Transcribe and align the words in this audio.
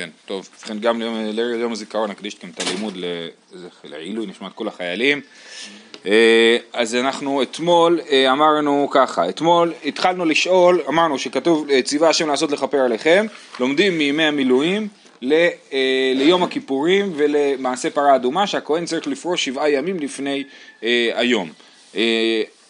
כן, 0.00 0.10
טוב, 0.26 0.48
ובכן 0.56 0.78
גם 0.78 1.00
ליום, 1.00 1.30
ליום 1.32 1.72
הזיכרון 1.72 2.10
נקדיש 2.10 2.36
גם 2.42 2.50
את 2.50 2.60
הלימוד 2.60 2.96
לעילוי 3.84 4.26
נשמת 4.26 4.52
כל 4.54 4.68
החיילים. 4.68 5.20
אה, 6.06 6.56
אז 6.72 6.94
אנחנו 6.94 7.42
אתמול 7.42 8.00
אה, 8.10 8.32
אמרנו 8.32 8.88
ככה, 8.90 9.28
אתמול 9.28 9.72
התחלנו 9.84 10.24
לשאול, 10.24 10.82
אמרנו 10.88 11.18
שכתוב 11.18 11.70
אה, 11.70 11.82
ציווה 11.82 12.08
השם 12.08 12.28
לעשות 12.28 12.50
לכפר 12.52 12.78
עליכם, 12.78 13.26
לומדים 13.60 13.98
מימי 13.98 14.22
המילואים 14.22 14.88
ל, 15.22 15.48
ליום 16.14 16.42
הכיפורים 16.42 17.12
ולמעשה 17.16 17.90
פרה 17.90 18.16
אדומה 18.16 18.46
שהכהן 18.46 18.84
צריך 18.84 19.06
לפרוש 19.06 19.44
שבעה 19.44 19.70
ימים 19.70 19.98
לפני 19.98 20.44
היום. 21.14 21.50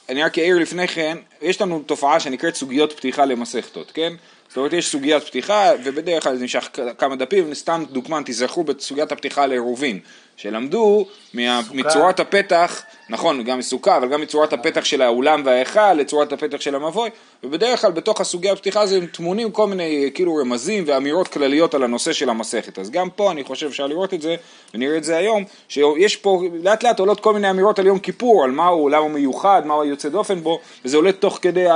אני 0.08 0.22
רק 0.22 0.38
אעיר 0.38 0.58
לפני 0.58 0.88
כן, 0.88 1.18
יש 1.42 1.60
לנו 1.60 1.82
תופעה 1.86 2.20
שנקראת 2.20 2.54
סוגיות 2.54 2.92
פתיחה 2.92 3.24
למסכתות, 3.24 3.90
כן? 3.94 4.12
זאת 4.50 4.56
אומרת 4.56 4.72
יש 4.72 4.88
סוגיית 4.88 5.22
פתיחה 5.22 5.70
ובדרך 5.84 6.24
כלל 6.24 6.36
זה 6.36 6.42
נמשך 6.42 6.68
כמה 6.98 7.16
דפים, 7.16 7.54
סתם 7.54 7.84
דוגמן 7.90 8.22
תיזכרו 8.22 8.64
בסוגיית 8.64 9.12
הפתיחה 9.12 9.46
לעירובין, 9.46 9.98
שלמדו 10.36 11.06
מה, 11.34 11.60
מצורת 11.72 12.20
הפתח, 12.20 12.82
נכון 13.08 13.44
גם 13.44 13.58
מסוכה 13.58 13.96
אבל 13.96 14.08
גם 14.08 14.20
מצורת 14.20 14.52
הפתח 14.52 14.84
של 14.84 15.02
האולם 15.02 15.42
וההיכל 15.44 15.92
לצורת 15.92 16.32
הפתח 16.32 16.60
של 16.60 16.74
המבוי 16.74 17.10
ובדרך 17.44 17.80
כלל 17.80 17.92
בתוך 17.92 18.20
הסוגיה 18.20 18.52
הפתיחה 18.52 18.86
זה 18.86 19.06
טמונים 19.06 19.50
כל 19.50 19.66
מיני 19.66 20.10
כאילו 20.14 20.36
רמזים 20.36 20.84
ואמירות 20.86 21.28
כלליות 21.28 21.74
על 21.74 21.82
הנושא 21.82 22.12
של 22.12 22.30
המסכת. 22.30 22.78
אז 22.78 22.90
גם 22.90 23.10
פה 23.10 23.30
אני 23.30 23.44
חושב 23.44 23.66
אפשר 23.66 23.86
לראות 23.86 24.14
את 24.14 24.22
זה 24.22 24.36
ונראה 24.74 24.96
את 24.96 25.04
זה 25.04 25.16
היום 25.16 25.44
שיש 25.68 26.16
פה 26.16 26.42
לאט 26.62 26.82
לאט 26.82 27.00
עולות 27.00 27.20
כל 27.20 27.32
מיני 27.32 27.50
אמירות 27.50 27.78
על 27.78 27.86
יום 27.86 27.98
כיפור 27.98 28.44
על 28.44 28.50
מהו, 28.50 28.88
למה 28.88 28.98
הוא 28.98 29.10
מיוחד, 29.10 29.62
מה 29.64 29.74
הוא 29.74 29.84
יוצא 29.84 30.08
דופן 30.08 30.40
בו 30.40 30.60
וזה 30.84 30.96
עולה 30.96 31.12
תוך 31.12 31.38
כדי 31.42 31.66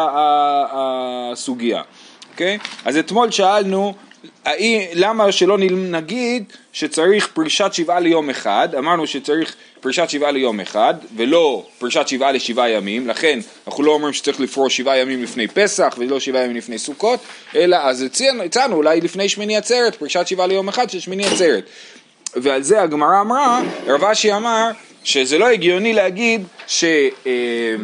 הסוגיה 0.73 1.83
אוקיי? 2.35 2.59
אז 2.85 2.97
אתמול 2.97 3.31
שאלנו 3.31 3.95
למה 4.95 5.33
שלא 5.33 5.59
נגיד 5.59 6.45
שצריך 6.73 7.29
פרישת 7.35 7.71
שבעה 7.73 8.01
ליום 8.01 8.31
אחד, 8.31 8.69
אמרנו 8.79 9.07
שצריך 9.07 9.55
פרישת 9.81 10.11
שבעה 10.11 10.31
ליום 10.31 10.61
אחד 10.61 10.95
ולא 11.17 11.67
פרישת 11.79 12.09
שבעה 12.09 12.33
לשבעה 12.33 12.71
ימים, 12.71 13.09
לכן 13.09 13.39
אנחנו 13.67 13.83
לא 13.83 13.93
אומרים 13.93 14.13
שצריך 14.13 14.41
לפרוש 14.41 14.77
שבעה 14.77 14.99
ימים 14.99 15.23
לפני 15.23 15.49
פסח 15.49 15.95
ולא 15.99 16.21
שבעה 16.21 16.43
ימים 16.43 16.57
לפני 16.57 16.79
סוכות, 16.79 17.21
אלא 17.55 17.77
אז 17.77 18.07
הצענו 18.45 18.77
אולי 18.77 19.01
לפני 19.01 19.29
שמיני 19.29 19.57
עצרת, 19.57 19.95
פרישת 19.95 20.27
שבעה 20.27 20.47
ליום 20.47 20.69
אחד 20.69 20.91
של 20.91 21.01
שמיני 21.01 21.27
עצרת. 21.27 21.65
ועל 22.37 22.63
זה 22.63 22.83
הגמרא 22.83 23.21
אמרה, 23.21 23.61
רב 23.87 24.05
אשי 24.05 24.33
אמר 24.33 24.71
שזה 25.05 25.39
לא 25.39 25.49
הגיוני 25.49 25.93
להגיד 25.93 26.43
ש... 26.67 26.85
אה, 27.27 27.75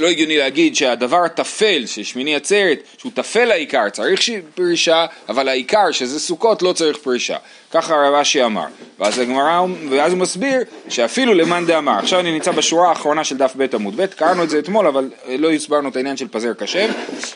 לא 0.00 0.08
הגיוני 0.08 0.36
להגיד 0.36 0.76
שהדבר 0.76 1.24
הטפל 1.24 1.86
של 1.86 2.02
שמיני 2.02 2.36
עצרת, 2.36 2.78
שהוא 2.98 3.12
טפל 3.14 3.44
לעיקר, 3.44 3.88
צריך 3.88 4.20
פרישה, 4.54 5.06
אבל 5.28 5.48
העיקר 5.48 5.90
שזה 5.92 6.20
סוכות 6.20 6.62
לא 6.62 6.72
צריך 6.72 6.96
פרישה. 6.96 7.36
ככה 7.70 7.94
הרב 7.94 8.14
אשי 8.14 8.44
אמר. 8.44 8.64
ואז 8.98 9.18
הגמרא, 9.18 9.66
ואז 9.90 10.12
הוא 10.12 10.20
מסביר 10.20 10.60
שאפילו 10.88 11.34
למאן 11.34 11.66
דאמר. 11.66 11.98
עכשיו 11.98 12.20
אני 12.20 12.32
נמצא 12.32 12.50
בשורה 12.50 12.88
האחרונה 12.88 13.24
של 13.24 13.36
דף 13.36 13.52
ב' 13.56 13.74
עמוד 13.74 13.96
ב', 13.96 14.06
קראנו 14.06 14.42
את 14.42 14.50
זה 14.50 14.58
אתמול, 14.58 14.86
אבל 14.86 15.10
לא 15.38 15.52
הסברנו 15.52 15.88
את 15.88 15.96
העניין 15.96 16.16
של 16.16 16.28
פזר 16.28 16.52
קשב. 16.52 16.88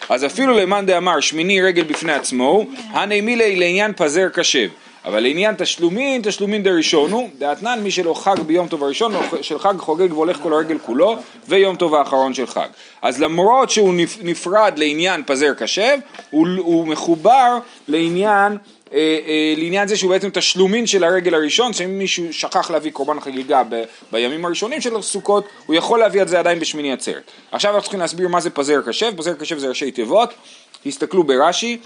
אז 0.08 0.24
אפילו 0.24 0.54
למאן 0.54 0.86
דאמר 0.86 1.20
שמיני 1.20 1.62
רגל 1.62 1.82
בפני 1.82 2.12
עצמו, 2.12 2.66
הני 2.90 3.20
מילי 3.20 3.56
לעניין 3.56 3.92
פזר 3.96 4.28
קשב. 4.28 4.68
אבל 5.04 5.20
לעניין 5.20 5.54
תשלומין, 5.58 6.22
תשלומין 6.24 6.62
דראשונו, 6.62 7.30
דעתנן 7.38 7.80
מי 7.82 7.90
שלא 7.90 8.14
חג 8.14 8.40
ביום 8.40 8.68
טוב 8.68 8.84
הראשון, 8.84 9.14
של 9.42 9.58
חג 9.58 9.74
חוגג 9.78 10.12
והולך 10.12 10.36
כל 10.36 10.52
הרגל 10.52 10.78
כולו, 10.78 11.16
ויום 11.48 11.76
טוב 11.76 11.94
האחרון 11.94 12.34
של 12.34 12.46
חג. 12.46 12.68
אז 13.02 13.20
למרות 13.20 13.70
שהוא 13.70 13.94
נפרד 14.22 14.72
לעניין 14.76 15.22
פזר 15.26 15.54
קשב, 15.54 15.98
הוא, 16.30 16.48
הוא 16.58 16.86
מחובר 16.86 17.58
לעניין 17.88 18.58
אה, 18.92 19.18
אה, 19.26 19.54
לעניין 19.56 19.88
זה 19.88 19.96
שהוא 19.96 20.10
בעצם 20.10 20.30
תשלומין 20.30 20.86
של 20.86 21.04
הרגל 21.04 21.34
הראשון, 21.34 21.72
שאם 21.72 21.98
מישהו 21.98 22.32
שכח 22.32 22.70
להביא 22.70 22.90
קורבן 22.90 23.20
חגיגה 23.20 23.62
ב, 23.68 23.82
בימים 24.12 24.44
הראשונים 24.44 24.80
של 24.80 24.96
הסוכות, 24.96 25.44
הוא 25.66 25.76
יכול 25.76 25.98
להביא 25.98 26.22
את 26.22 26.28
זה 26.28 26.38
עדיין 26.38 26.58
בשמיני 26.58 26.92
עצרת. 26.92 27.30
עכשיו 27.52 27.70
אנחנו 27.70 27.82
צריכים 27.82 28.00
להסביר 28.00 28.28
מה 28.28 28.40
זה 28.40 28.50
פזר 28.50 28.80
קשב, 28.86 29.12
פזר 29.16 29.34
קשב 29.34 29.58
זה 29.58 29.68
ראשי 29.68 29.90
תיבות, 29.90 30.34
תסתכלו 30.82 31.24
ברש"י, 31.24 31.78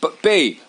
פ' 0.00 0.26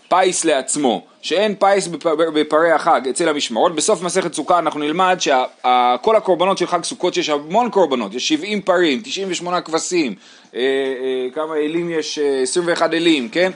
פיס 0.10 0.46
לעצמו, 0.46 1.06
שאין 1.22 1.56
פיס 1.56 1.88
בפרי 2.34 2.72
החג 2.72 3.02
אצל 3.10 3.30
המשמרות, 3.30 3.76
בסוף 3.76 4.02
מסכת 4.02 4.34
סוכה 4.34 4.60
אנחנו 4.60 4.80
נלמד 4.80 5.18
שכל 5.20 6.16
הקורבנות 6.16 6.58
של 6.58 6.68
חג 6.68 6.84
סוכות, 6.84 7.14
שיש 7.14 7.30
המון 7.30 7.70
קורבנות, 7.70 8.14
יש 8.14 8.28
70 8.28 8.62
פרים, 8.62 9.02
98 9.04 9.62
כבשים, 9.62 10.16
אה, 10.56 10.60
אה, 10.60 11.28
כמה 11.34 11.56
אלים 11.56 11.90
יש, 11.90 12.20
21 12.20 12.94
אה, 12.94 12.98
אלים, 12.98 13.30
כן? 13.30 13.52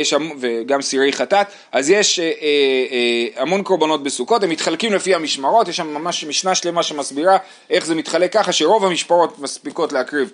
יש 0.00 0.14
וגם 0.40 0.82
סירי 0.82 1.12
חטאת, 1.12 1.46
אז 1.72 1.90
יש 1.90 2.20
המון 3.36 3.62
קורבנות 3.62 4.02
בסוכות, 4.02 4.42
הם 4.42 4.50
מתחלקים 4.50 4.92
לפי 4.92 5.14
המשמרות, 5.14 5.68
יש 5.68 5.76
שם 5.76 5.94
ממש 5.94 6.24
משנה 6.24 6.54
שלמה 6.54 6.82
שמסבירה 6.82 7.36
איך 7.70 7.86
זה 7.86 7.94
מתחלק 7.94 8.32
ככה, 8.32 8.52
שרוב 8.52 8.84
המשמרות 8.84 9.38
מספיקות 9.38 9.92
להקריב 9.92 10.30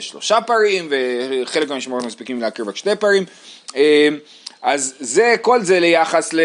שלושה 0.00 0.40
פרים, 0.40 0.88
וחלק 0.90 1.68
מהמשמרות 1.68 2.04
מספיקים 2.04 2.40
להקריב 2.40 2.68
רק 2.68 2.76
שתי 2.76 2.96
פרים. 2.96 3.24
אז 4.62 4.94
זה, 5.00 5.34
כל 5.40 5.62
זה 5.62 5.80
ליחס, 5.80 6.32
ל, 6.32 6.40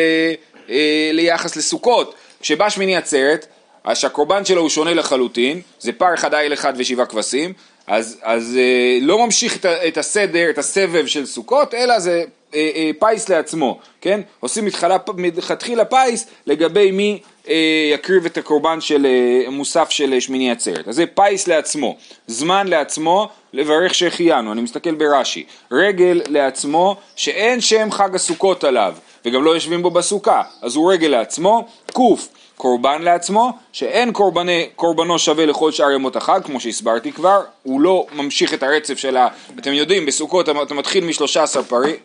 אה, 0.69 1.09
ליחס 1.13 1.55
לסוכות. 1.55 2.15
כשבא 2.41 2.69
שמיני 2.69 2.95
עצרת, 2.95 3.45
שהקורבן 3.93 4.45
שלו 4.45 4.61
הוא 4.61 4.69
שונה 4.69 4.93
לחלוטין, 4.93 5.61
זה 5.79 5.91
פר 5.91 6.13
אחד 6.13 6.33
איל 6.33 6.53
אחד 6.53 6.73
ושבעה 6.77 7.05
כבשים, 7.05 7.53
אז, 7.87 8.17
אז 8.21 8.57
אה, 8.59 8.97
לא 9.01 9.25
ממשיך 9.25 9.55
את, 9.55 9.65
את 9.65 9.97
הסדר, 9.97 10.49
את 10.49 10.57
הסבב 10.57 11.05
של 11.05 11.25
סוכות, 11.25 11.73
אלא 11.73 11.99
זה 11.99 12.23
אה, 12.53 12.69
אה, 12.75 12.91
פיס 12.99 13.29
לעצמו, 13.29 13.79
כן? 14.01 14.21
עושים 14.39 14.67
מלכתחילה 15.15 15.85
פיס 15.85 16.27
לגבי 16.45 16.91
מי 16.91 17.19
אה, 17.49 17.91
יקריב 17.93 18.25
את 18.25 18.37
הקורבן 18.37 18.81
של 18.81 19.05
אה, 19.05 19.49
מוסף 19.49 19.89
של 19.89 20.19
שמיני 20.19 20.51
עצרת. 20.51 20.87
אז 20.87 20.95
זה 20.95 21.05
פיס 21.05 21.47
לעצמו, 21.47 21.97
זמן 22.27 22.67
לעצמו 22.67 23.29
לברך 23.53 23.93
שהחיינו, 23.93 24.51
אני 24.51 24.61
מסתכל 24.61 24.95
ברש"י, 24.95 25.45
רגל 25.71 26.21
לעצמו 26.27 26.95
שאין 27.15 27.61
שם 27.61 27.91
חג 27.91 28.15
הסוכות 28.15 28.63
עליו 28.63 28.95
וגם 29.25 29.43
לא 29.43 29.51
יושבים 29.51 29.81
בו 29.81 29.91
בסוכה, 29.91 30.41
אז 30.61 30.75
הוא 30.75 30.93
רגל 30.93 31.07
לעצמו, 31.07 31.67
קוף 31.93 32.27
קורבן 32.57 33.01
לעצמו, 33.01 33.51
שאין 33.71 34.11
קורבני, 34.11 34.69
קורבנו 34.75 35.19
שווה 35.19 35.45
לכל 35.45 35.71
שאר 35.71 35.91
ימות 35.91 36.15
החג, 36.15 36.39
כמו 36.43 36.59
שהסברתי 36.59 37.11
כבר, 37.11 37.41
הוא 37.63 37.81
לא 37.81 38.05
ממשיך 38.11 38.53
את 38.53 38.63
הרצף 38.63 38.97
של 38.97 39.17
ה... 39.17 39.27
אתם 39.59 39.73
יודעים, 39.73 40.05
בסוכות 40.05 40.49
אתה 40.49 40.73
מתחיל 40.73 41.03
משלושה 41.03 41.43
עשר 41.43 41.63
פרים, 41.63 41.95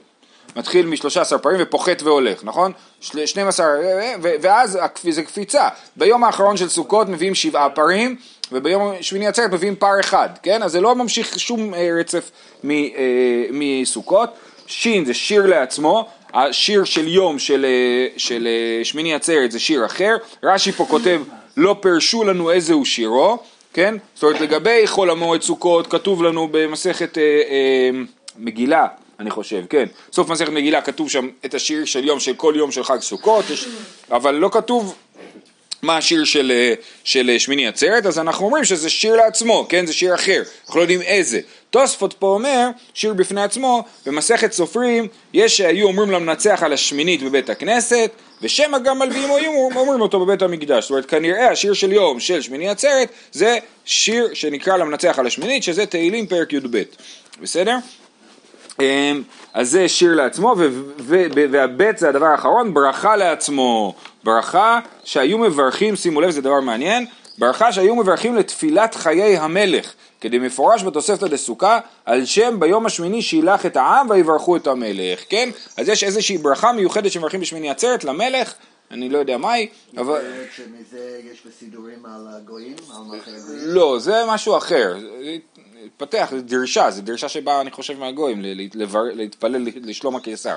מתחיל 0.57 0.87
משלושה 0.87 1.21
עשר 1.21 1.39
פרים 1.39 1.57
ופוחת 1.61 2.03
והולך, 2.03 2.45
נכון? 2.45 2.73
שנים 3.01 3.49
עשר, 3.49 3.65
ואז 4.21 4.79
זה 5.11 5.23
קפיצה. 5.23 5.69
ביום 5.97 6.25
האחרון 6.25 6.57
של 6.57 6.69
סוכות 6.69 7.09
מביאים 7.09 7.35
שבעה 7.35 7.71
פרים, 7.71 8.17
וביום 8.53 8.93
שמיני 9.01 9.27
עצרת 9.27 9.53
מביאים 9.53 9.77
פר 9.77 10.01
אחד, 10.01 10.29
כן? 10.43 10.63
אז 10.63 10.73
זה 10.73 10.81
לא 10.81 10.95
ממשיך 10.95 11.39
שום 11.39 11.75
אה, 11.75 11.89
רצף 12.01 12.31
אה, 12.65 12.71
מסוכות. 13.51 14.31
שין 14.67 15.05
זה 15.05 15.15
שיר 15.15 15.47
לעצמו, 15.47 16.09
השיר 16.35 16.85
של 16.85 17.09
יום 17.09 17.39
של, 17.39 17.67
אה, 17.69 18.07
של 18.17 18.49
שמיני 18.83 19.15
עצרת 19.15 19.53
זה 19.53 19.59
שיר 19.59 19.87
אחר, 19.87 20.17
רש"י 20.43 20.73
פה 20.73 20.85
כותב 20.85 21.23
לא 21.57 21.77
פירשו 21.81 22.25
לנו 22.25 22.51
איזה 22.51 22.73
הוא 22.73 22.85
שירו, 22.85 23.39
כן? 23.73 23.95
זאת 24.15 24.23
אומרת 24.23 24.41
לגבי 24.41 24.83
חול 24.87 25.11
המועד 25.11 25.43
סוכות 25.43 25.87
כתוב 25.87 26.23
לנו 26.23 26.49
במסכת 26.51 27.19
אה, 27.19 27.23
אה, 27.23 27.91
מגילה 28.39 28.87
אני 29.21 29.31
חושב, 29.31 29.63
כן. 29.71 29.87
סוף 30.13 30.29
מסכת 30.29 30.49
מגילה 30.49 30.81
כתוב 30.83 31.11
שם 31.11 31.29
את 31.45 31.55
השיר 31.55 31.85
של 31.85 32.05
יום 32.05 32.21
של 32.21 32.35
כל 32.35 32.55
יום 32.57 32.73
של 32.73 32.85
חג 32.85 33.01
סוכות, 33.01 33.51
יש, 33.51 33.67
אבל 34.11 34.35
לא 34.35 34.49
כתוב 34.53 34.95
מה 35.83 35.97
השיר 35.97 36.25
של, 36.25 36.53
אה, 36.55 36.75
של 37.05 37.31
אה, 37.31 37.39
שמיני 37.39 37.67
עצרת, 37.67 38.07
אז 38.07 38.19
אנחנו 38.19 38.47
אומרים 38.47 38.65
שזה 38.65 38.91
שיר 38.91 39.17
לעצמו, 39.17 39.67
כן? 39.69 39.87
זה 39.87 39.93
שיר 39.93 40.15
אחר, 40.15 40.43
אנחנו 40.67 40.81
לא 40.81 40.85
יודעים 40.85 41.03
איזה. 41.03 41.41
תוספות 41.71 42.13
פה 42.13 42.27
אומר, 42.27 42.69
שיר 42.95 43.15
בפני 43.15 43.43
עצמו, 43.43 43.85
במסכת 44.07 44.53
סופרים, 44.53 45.09
יש 45.33 45.57
שהיו 45.57 45.87
אומרים 45.87 46.11
למנצח 46.11 46.63
על 46.63 46.73
השמינית 46.73 47.23
בבית 47.23 47.51
הכנסת, 47.51 48.11
ושמא 48.43 48.79
גם 48.79 48.99
מלווים 48.99 49.31
היו 49.31 49.69
אומרים 49.75 50.01
אותו 50.01 50.21
בבית 50.21 50.43
המקדש. 50.43 50.85
זאת 50.85 50.91
אומרת, 50.91 51.07
כנראה 51.07 51.51
השיר 51.51 51.73
של 51.73 51.93
יום 51.93 52.21
של 52.21 52.43
שמיני 52.43 52.69
עצרת, 52.69 53.09
זה 53.33 53.59
שיר 53.85 54.35
שנקרא 54.35 54.77
למנצח 54.77 55.19
על 55.19 55.27
השמינית, 55.27 55.63
שזה 55.63 55.87
תהילים 55.87 56.27
פרק 56.27 56.53
י"ב. 56.53 56.83
בסדר? 57.43 57.77
אמ, 58.81 59.23
אז 59.55 59.71
זה 59.71 59.89
שיר 59.89 60.15
לעצמו, 60.15 60.55
והבית 61.51 61.99
זה 61.99 62.09
הדבר 62.09 62.27
האחרון, 62.27 62.75
ברכה 62.75 63.17
לעצמו. 63.17 63.95
ברכה 64.25 64.81
שהיו 65.05 65.39
מברכים, 65.39 65.97
שימו 65.97 66.21
לב, 66.21 66.31
זה 66.31 66.43
דבר 66.43 66.61
מעניין, 66.61 67.07
ברכה 67.39 67.73
שהיו 67.73 67.97
מברכים 67.97 68.37
לתפילת 68.37 68.95
חיי 68.95 69.39
המלך, 69.39 69.93
כדי 70.21 70.39
מפורש 70.39 70.83
בתוספתא 70.85 71.27
דסוכה, 71.27 71.79
על 72.05 72.25
שם 72.25 72.57
ביום 72.61 72.87
השמיני 72.87 73.23
שילח 73.23 73.67
את 73.67 73.77
העם 73.77 74.11
ויברכו 74.11 74.57
את 74.57 74.67
המלך, 74.67 75.21
כן? 75.29 75.49
אז 75.77 75.89
יש 75.89 76.05
איזושהי 76.05 76.39
ברכה 76.39 76.73
מיוחדת 76.73 77.13
שמברכים 77.13 77.41
בשמיני 77.41 77.71
עצרת 77.71 78.05
למלך, 78.05 78.55
אני 78.91 79.09
לא 79.09 79.19
יודע 79.19 79.39
מהי, 79.39 79.69
אבל... 79.97 80.21
שמזה 80.57 81.21
יש 81.33 81.43
בסידורים 81.47 82.07
על 82.07 82.27
הגויים? 82.37 82.75
על? 82.91 83.21
לא, 83.65 83.99
זה 83.99 84.23
משהו 84.29 84.57
אחר. 84.57 84.97
התפתח, 85.87 86.29
זה 86.31 86.43
דרישה, 86.43 86.91
זה 86.91 87.03
דרישה 87.03 87.29
שבאה 87.29 87.61
אני 87.61 87.71
חושב 87.71 87.99
מהגויים, 87.99 88.43
להתפלל 89.15 89.67
לשלום 89.83 90.17
הקיסר. 90.17 90.57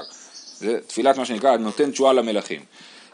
זה 0.57 0.77
תפילת 0.87 1.17
מה 1.17 1.25
שנקרא 1.25 1.57
נותן 1.57 1.91
תשועה 1.91 2.13
למלכים. 2.13 2.61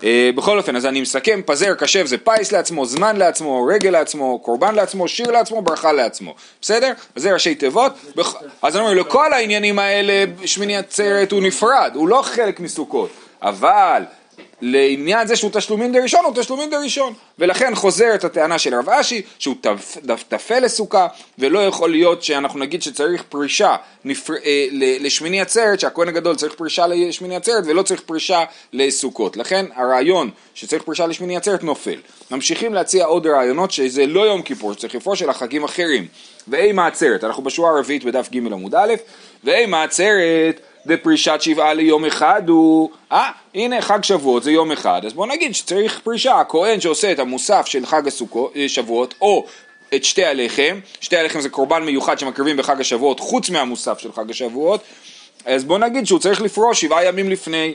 אה, 0.03 0.29
בכל 0.35 0.57
אופן, 0.57 0.75
אז 0.75 0.85
אני 0.85 1.01
מסכם, 1.01 1.41
פזר 1.45 1.73
קשב 1.73 2.05
זה 2.05 2.17
פיס 2.17 2.51
לעצמו, 2.51 2.85
זמן 2.85 3.15
לעצמו, 3.15 3.65
רגל 3.65 3.89
לעצמו, 3.89 4.39
קורבן 4.39 4.75
לעצמו, 4.75 5.07
שיר 5.07 5.31
לעצמו, 5.31 5.61
ברכה 5.61 5.93
לעצמו. 5.93 6.35
בסדר? 6.61 6.93
אז 7.15 7.21
זה 7.21 7.33
ראשי 7.33 7.55
תיבות. 7.55 7.93
בח... 8.15 8.35
אז 8.61 8.77
אומר, 8.77 8.93
לכל 8.93 9.33
העניינים 9.33 9.79
האלה 9.79 10.25
שמיני 10.45 10.77
עצרת 10.77 11.31
הוא 11.31 11.41
נפרד, 11.41 11.91
הוא 11.95 12.07
לא 12.07 12.21
חלק 12.21 12.59
מסוכות. 12.59 13.09
אבל 13.41 14.03
לעניין 14.61 15.27
זה 15.27 15.35
שהוא 15.35 15.51
תשלומין 15.53 15.91
דראשון, 15.91 16.25
הוא 16.25 16.33
תשלומין 16.35 16.69
דראשון. 16.69 17.13
ולכן 17.39 17.75
חוזרת 17.75 18.23
הטענה 18.23 18.59
של 18.59 18.75
רב 18.75 18.89
אשי, 18.89 19.21
שהוא 19.39 19.55
טפל 20.27 20.59
לסוכה, 20.59 21.07
ולא 21.39 21.59
יכול 21.59 21.91
להיות 21.91 22.23
שאנחנו 22.23 22.59
נגיד 22.59 22.83
שצריך 22.83 23.23
פרישה 23.29 23.75
נפר... 24.05 24.33
אה, 24.45 24.67
לשמיני 24.71 25.41
עצרת, 25.41 25.79
שהכהן 25.79 26.07
הגדול 26.07 26.35
צריך 26.35 26.53
פרישה 26.55 26.87
לשמיני 26.87 27.35
עצרת, 27.35 27.63
ולא 27.67 27.81
צריך 27.81 28.01
פרישה 28.01 28.43
לסוכות. 28.73 29.37
לכן 29.37 29.65
הרעיון 29.75 30.29
שצריך 30.53 30.83
פרישה 30.83 31.07
לשמיני 31.07 31.37
עצרת 31.37 31.63
נופל. 31.63 31.99
ממשיכים 32.31 32.73
להציע 32.73 33.05
עוד 33.05 33.27
רעיונות 33.27 33.71
שזה 33.71 34.05
לא 34.05 34.21
יום 34.21 34.41
כיפור, 34.41 34.73
שצריך 34.73 34.95
לפרוש 34.95 35.19
של 35.19 35.29
החגים 35.29 35.63
אחרים. 35.63 36.07
ואימה 36.47 36.85
העצרת, 36.85 37.23
אנחנו 37.23 37.43
בשורה 37.43 37.71
הרביעית 37.71 38.03
בדף 38.03 38.29
ג' 38.31 38.37
עמוד 38.37 38.75
א', 38.75 38.93
ואימה 39.43 39.81
העצרת 39.81 40.59
ופרישת 40.87 41.37
שבעה 41.41 41.73
ליום 41.73 42.05
אחד 42.05 42.49
הוא, 42.49 42.89
אה, 43.11 43.31
הנה 43.55 43.81
חג 43.81 44.03
שבועות 44.03 44.43
זה 44.43 44.51
יום 44.51 44.71
אחד, 44.71 45.01
אז 45.05 45.13
בוא 45.13 45.27
נגיד 45.27 45.55
שצריך 45.55 45.99
פרישה, 45.99 46.39
הכהן 46.39 46.79
שעושה 46.79 47.11
את 47.11 47.19
המוסף 47.19 47.65
של 47.65 47.85
חג 47.85 48.01
השבועות, 48.65 49.13
אה, 49.13 49.17
או 49.21 49.45
את 49.95 50.03
שתי 50.03 50.25
הלחם, 50.25 50.79
שתי 51.01 51.17
הלחם 51.17 51.41
זה 51.41 51.49
קורבן 51.49 51.83
מיוחד 51.83 52.19
שמקריבים 52.19 52.57
בחג 52.57 52.81
השבועות 52.81 53.19
חוץ 53.19 53.49
מהמוסף 53.49 53.99
של 53.99 54.11
חג 54.11 54.29
השבועות, 54.29 54.81
אז 55.45 55.63
בוא 55.63 55.77
נגיד 55.77 56.05
שהוא 56.05 56.19
צריך 56.19 56.41
לפרוש 56.41 56.81
שבעה 56.81 57.05
ימים 57.05 57.29
לפני. 57.29 57.73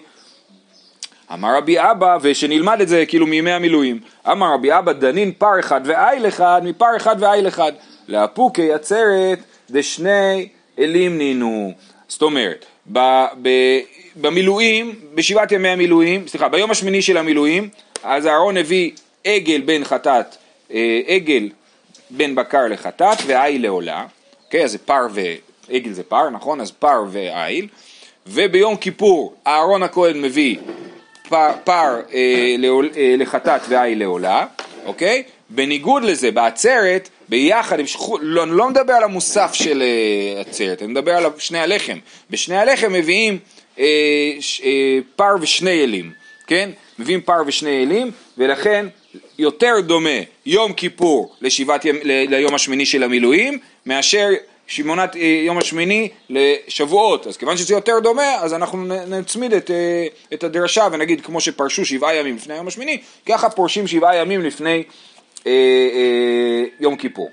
אמר 1.32 1.56
רבי 1.56 1.76
אבא, 1.78 2.18
ושנלמד 2.22 2.80
את 2.80 2.88
זה 2.88 3.04
כאילו 3.06 3.26
מימי 3.26 3.52
המילואים, 3.52 4.00
אמר 4.30 4.54
רבי 4.54 4.78
אבא 4.78 4.92
דנין 4.92 5.32
פר 5.32 5.60
אחד 5.60 5.80
ואיל 5.84 6.28
אחד 6.28 6.60
מפר 6.64 6.96
אחד 6.96 7.16
ואיל 7.20 7.48
אחד, 7.48 7.72
לאפוקי 8.08 8.72
עצרת 8.72 9.38
דשני 9.70 10.48
אלים 10.78 11.18
נינו. 11.18 11.72
זאת 12.10 12.22
אומרת, 12.22 12.66
ב, 12.92 12.98
ב, 13.42 13.48
במילואים, 14.16 14.94
בשבעת 15.14 15.52
ימי 15.52 15.68
המילואים, 15.68 16.28
סליחה, 16.28 16.48
ביום 16.48 16.70
השמיני 16.70 17.02
של 17.02 17.16
המילואים, 17.16 17.68
אז 18.02 18.26
אהרון 18.26 18.56
הביא 18.56 18.90
עגל 19.24 19.60
בין 19.60 19.84
חטאת, 19.84 20.36
אה, 20.72 21.00
עגל 21.06 21.48
בין 22.10 22.34
בקר 22.34 22.66
לחטאת 22.70 23.18
ועיל 23.26 23.62
לעולה, 23.62 24.06
אוקיי, 24.44 24.64
אז 24.64 24.72
זה 24.72 24.78
פר 24.78 25.06
ועגל 25.10 25.92
זה 25.92 26.02
פר, 26.02 26.30
נכון? 26.30 26.60
אז 26.60 26.70
פר 26.70 27.02
ואיל, 27.10 27.68
וביום 28.26 28.76
כיפור 28.76 29.34
אהרון 29.46 29.82
הכהן 29.82 30.22
מביא 30.22 30.56
פר, 31.28 31.50
פר 31.64 32.00
אה, 32.12 32.56
אה, 32.96 33.14
לחטאת 33.18 33.60
ואיל 33.68 33.98
לעולה, 33.98 34.46
אוקיי? 34.86 35.22
בניגוד 35.50 36.02
לזה, 36.04 36.30
בעצרת, 36.30 37.08
ביחד, 37.30 37.80
הם 37.80 37.86
שכחו, 37.86 38.18
לא, 38.20 38.42
אני 38.42 38.50
לא 38.50 38.68
מדבר 38.68 38.92
על 38.92 39.02
המוסף 39.02 39.50
של 39.54 39.82
אה, 39.82 40.48
עצרת, 40.48 40.82
אני 40.82 40.92
מדבר 40.92 41.12
על 41.12 41.24
שני 41.38 41.58
הלחם. 41.58 41.98
בשני 42.30 42.56
הלחם 42.56 42.92
מביאים 42.92 43.38
אה, 43.76 43.80
ש, 44.40 44.60
אה, 44.60 44.64
פר 45.16 45.34
ושני 45.40 45.84
אילים, 45.84 46.12
כן? 46.46 46.70
מביאים 46.98 47.20
פר 47.20 47.42
ושני 47.46 47.82
אילים, 47.82 48.10
ולכן 48.38 48.86
יותר 49.38 49.74
דומה 49.80 50.18
יום 50.46 50.72
כיפור 50.72 51.34
לשבעת 51.40 51.84
ל, 51.84 51.90
ליום 52.04 52.54
השמיני 52.54 52.86
של 52.86 53.02
המילואים, 53.02 53.58
מאשר 53.86 54.28
שמונת 54.66 55.16
יום 55.46 55.58
השמיני 55.58 56.08
לשבועות, 56.30 57.26
אז 57.26 57.36
כיוון 57.36 57.56
שזה 57.56 57.74
יותר 57.74 57.98
דומה, 58.02 58.34
אז 58.34 58.54
אנחנו 58.54 58.84
נצמיד 59.06 59.52
את, 59.52 59.70
את 60.32 60.44
הדרשה 60.44 60.88
ונגיד 60.92 61.20
כמו 61.20 61.40
שפרשו 61.40 61.84
שבעה 61.84 62.14
ימים 62.14 62.36
לפני 62.36 62.54
היום 62.54 62.68
השמיני, 62.68 62.98
ככה 63.26 63.50
פורשים 63.50 63.86
שבעה 63.86 64.16
ימים 64.16 64.42
לפני 64.42 64.82
אה, 65.46 65.52
אה, 65.94 66.64
יום 66.80 66.96
כיפור. 66.96 67.30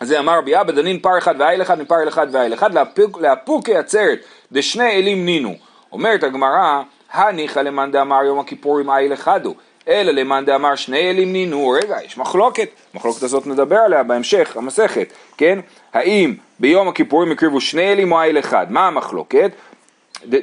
אז 0.00 0.08
זה 0.08 0.18
אמר 0.18 0.38
רבי 0.38 0.60
אבא 0.60 0.72
דנין 0.72 0.98
פר 0.98 1.18
אחד 1.18 1.34
ואיל 1.38 1.62
אחד 1.62 1.80
מפר 1.80 2.02
אל 2.02 2.08
אחד 2.08 2.26
ואיל 2.32 2.54
אחד 2.54 2.70
לאפוקי 3.20 3.76
עצרת 3.76 4.18
דשני 4.52 4.90
אלים 4.90 5.26
נינו. 5.26 5.54
אומרת 5.92 6.22
הגמרא, 6.22 6.82
הניחא 7.12 7.60
למאן 7.60 7.90
דאמר 7.92 8.24
יום 8.24 8.38
הכיפורים 8.38 8.90
איל 8.90 9.12
אחד 9.12 9.46
הוא, 9.46 9.54
אלא 9.88 10.12
למאן 10.12 10.44
דאמר 10.44 10.74
שני 10.74 11.10
אלים 11.10 11.32
נינו, 11.32 11.68
רגע, 11.68 11.96
יש 12.04 12.18
מחלוקת, 12.18 12.68
המחלוקת 12.94 13.22
הזאת 13.22 13.46
נדבר 13.46 13.78
עליה 13.78 14.02
בהמשך, 14.02 14.56
המסכת, 14.56 15.12
כן? 15.36 15.58
האם 15.92 16.34
ביום 16.58 16.88
הכיפורים 16.88 17.32
הקריבו 17.32 17.60
שני 17.60 17.92
אלים 17.92 18.12
או 18.12 18.22
איל 18.22 18.38
אחד? 18.38 18.66
מה 18.70 18.86
המחלוקת? 18.86 19.50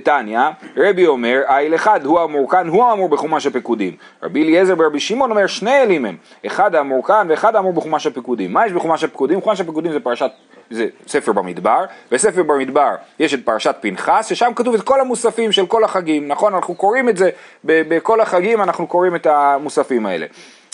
תניא, 0.04 0.40
רבי 0.78 1.08
אומר, 1.08 1.42
איל 1.50 1.76
אחד 1.76 2.06
הוא 2.06 2.20
האמור 2.20 2.52
כאן, 2.52 2.68
הוא 2.68 2.84
האמור 2.84 3.10
בחומש 3.10 3.46
הפקודים. 3.46 3.96
רבי 4.24 4.44
אליעזר 4.44 4.74
ורבי 4.78 5.00
שמעון 5.00 5.32
אומר, 5.32 5.48
שני 5.48 5.82
אלים 5.82 6.06
הם, 6.06 6.18
אחד 6.46 6.76
האמור 6.76 7.08
כאן 7.08 7.28
ואחד 7.30 7.56
האמור 7.56 7.74
בחומש 7.74 8.08
הפקודים. 8.08 8.54
מה 8.54 8.66
יש 8.66 8.72
בחומש 8.72 9.04
הפקודים? 9.04 9.42
חומש 9.42 9.62
הפקודים 9.62 9.92
זה 9.92 10.00
פרשת, 10.00 10.32
זה 10.70 10.88
ספר 11.08 11.32
במדבר, 11.32 11.86
בספר 12.12 12.44
במדבר 12.44 12.96
יש 13.20 13.34
את 13.34 13.46
פרשת 13.46 13.76
פנחס, 13.82 14.28
ששם 14.28 14.52
כתוב 14.56 14.74
את 14.74 14.82
כל 14.82 15.02
המוספים 15.02 15.52
של 15.52 15.66
כל 15.66 15.84
החגים, 15.84 16.28
נכון? 16.28 16.56
אנחנו 16.56 16.76
קוראים 16.76 17.10
את 17.10 17.18
זה, 17.18 17.30
בכל 17.64 18.22
החגים 18.22 18.62
אנחנו 18.62 18.88
קוראים 18.88 19.16
את 19.16 19.26
המוספים 19.26 20.06
האלה. 20.06 20.26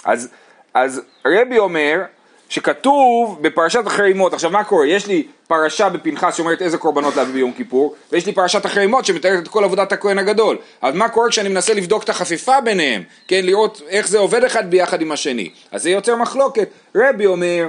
אז, 0.06 0.30
אז 0.74 1.01
רבי 1.25 1.57
אומר, 1.57 2.01
שכתוב 2.49 3.38
בפרשת 3.41 3.88
החרימות, 3.88 4.33
עכשיו 4.33 4.51
מה 4.51 4.63
קורה? 4.63 4.88
יש 4.88 5.07
לי 5.07 5.27
פרשה 5.47 5.89
בפנחס 5.89 6.35
שאומרת 6.35 6.61
איזה 6.61 6.77
קורבנות 6.77 7.15
להביא 7.15 7.33
ביום 7.33 7.51
כיפור, 7.51 7.95
ויש 8.11 8.25
לי 8.25 8.33
פרשת 8.33 8.65
החרימות 8.65 9.05
שמתארת 9.05 9.44
את 9.44 9.47
כל 9.47 9.63
עבודת 9.63 9.91
הכהן 9.91 10.19
הגדול. 10.19 10.57
אז 10.81 10.95
מה 10.95 11.09
קורה 11.09 11.29
כשאני 11.29 11.49
מנסה 11.49 11.73
לבדוק 11.73 12.03
את 12.03 12.09
החפיפה 12.09 12.61
ביניהם, 12.61 13.03
כן, 13.27 13.45
לראות 13.45 13.81
איך 13.89 14.07
זה 14.07 14.19
עובד 14.19 14.44
אחד 14.44 14.69
ביחד 14.69 15.01
עם 15.01 15.11
השני. 15.11 15.49
אז 15.71 15.83
זה 15.83 15.89
יוצר 15.89 16.15
מחלוקת. 16.15 16.69
רבי 16.95 17.25
אומר, 17.25 17.67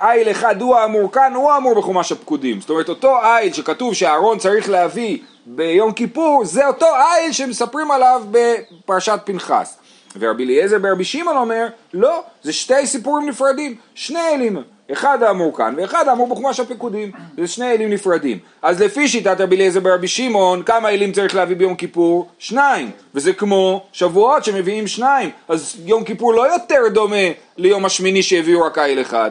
איל 0.00 0.30
אחד 0.30 0.60
הוא 0.60 0.76
האמור 0.76 1.12
כאן, 1.12 1.32
הוא 1.34 1.50
האמור 1.50 1.74
בחומש 1.74 2.12
הפקודים. 2.12 2.60
זאת 2.60 2.70
אומרת, 2.70 2.88
אותו 2.88 3.18
איל 3.24 3.52
שכתוב 3.52 3.94
שאהרון 3.94 4.38
צריך 4.38 4.70
להביא 4.70 5.18
ביום 5.46 5.92
כיפור, 5.92 6.44
זה 6.44 6.66
אותו 6.66 6.86
איל 6.86 7.32
שמספרים 7.32 7.90
עליו 7.90 8.22
בפרשת 8.30 9.20
פנחס. 9.24 9.79
ורבי 10.18 10.44
אליעזר 10.44 10.78
ברבי 10.78 11.04
שמעון 11.04 11.36
אומר, 11.36 11.66
לא, 11.94 12.22
זה 12.42 12.52
שתי 12.52 12.86
סיפורים 12.86 13.28
נפרדים, 13.28 13.74
שני 13.94 14.28
אלים, 14.34 14.56
אחד 14.92 15.22
האמור 15.22 15.56
כאן 15.56 15.74
ואחד 15.76 16.08
האמור 16.08 16.28
בחומש 16.28 16.60
הפקודים, 16.60 17.12
זה 17.38 17.46
שני 17.46 17.72
אלים 17.72 17.90
נפרדים. 17.90 18.38
אז 18.62 18.82
לפי 18.82 19.08
שיטת 19.08 19.40
רבי 19.40 19.56
אליעזר 19.56 19.80
ברבי 19.80 20.08
שמעון, 20.08 20.62
כמה 20.62 20.88
אלים 20.88 21.12
צריך 21.12 21.34
להביא 21.34 21.56
ביום 21.56 21.74
כיפור? 21.74 22.28
שניים, 22.38 22.90
וזה 23.14 23.32
כמו 23.32 23.86
שבועות 23.92 24.44
שמביאים 24.44 24.86
שניים, 24.86 25.30
אז 25.48 25.76
יום 25.84 26.04
כיפור 26.04 26.34
לא 26.34 26.52
יותר 26.52 26.88
דומה 26.92 27.16
ליום 27.56 27.84
השמיני 27.84 28.22
שהביאו 28.22 28.62
רק 28.62 28.78
איל 28.78 29.00
אחד. 29.00 29.30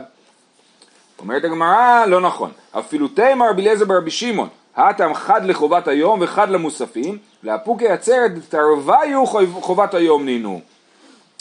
אומרת 1.20 1.44
הגמרא, 1.44 2.06
לא 2.06 2.22
נכון, 2.22 2.52
אפילו 2.72 3.08
תימר 3.08 3.50
רבי 3.50 3.62
אליעזר 3.62 3.86
ברבי 3.86 4.12
שמעון, 4.12 4.50
האטם 4.80 5.14
חד 5.14 5.46
לחובת 5.46 5.88
היום 5.88 6.20
וחד 6.22 6.50
למוספים, 6.50 7.18
לאפוקי 7.44 7.88
עצרת 7.88 8.32
תרוויו 8.50 9.26
חובת 9.62 9.94
היום 9.94 10.26
נינו. 10.26 10.62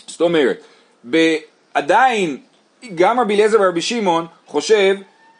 זאת 0.07 0.21
אומרת, 0.21 0.63
עדיין 1.75 2.37
גם 2.95 3.21
רבי 3.21 3.35
אליעזר 3.35 3.61
ורבי 3.61 3.81
שמעון 3.81 4.27
חושב 4.47 4.97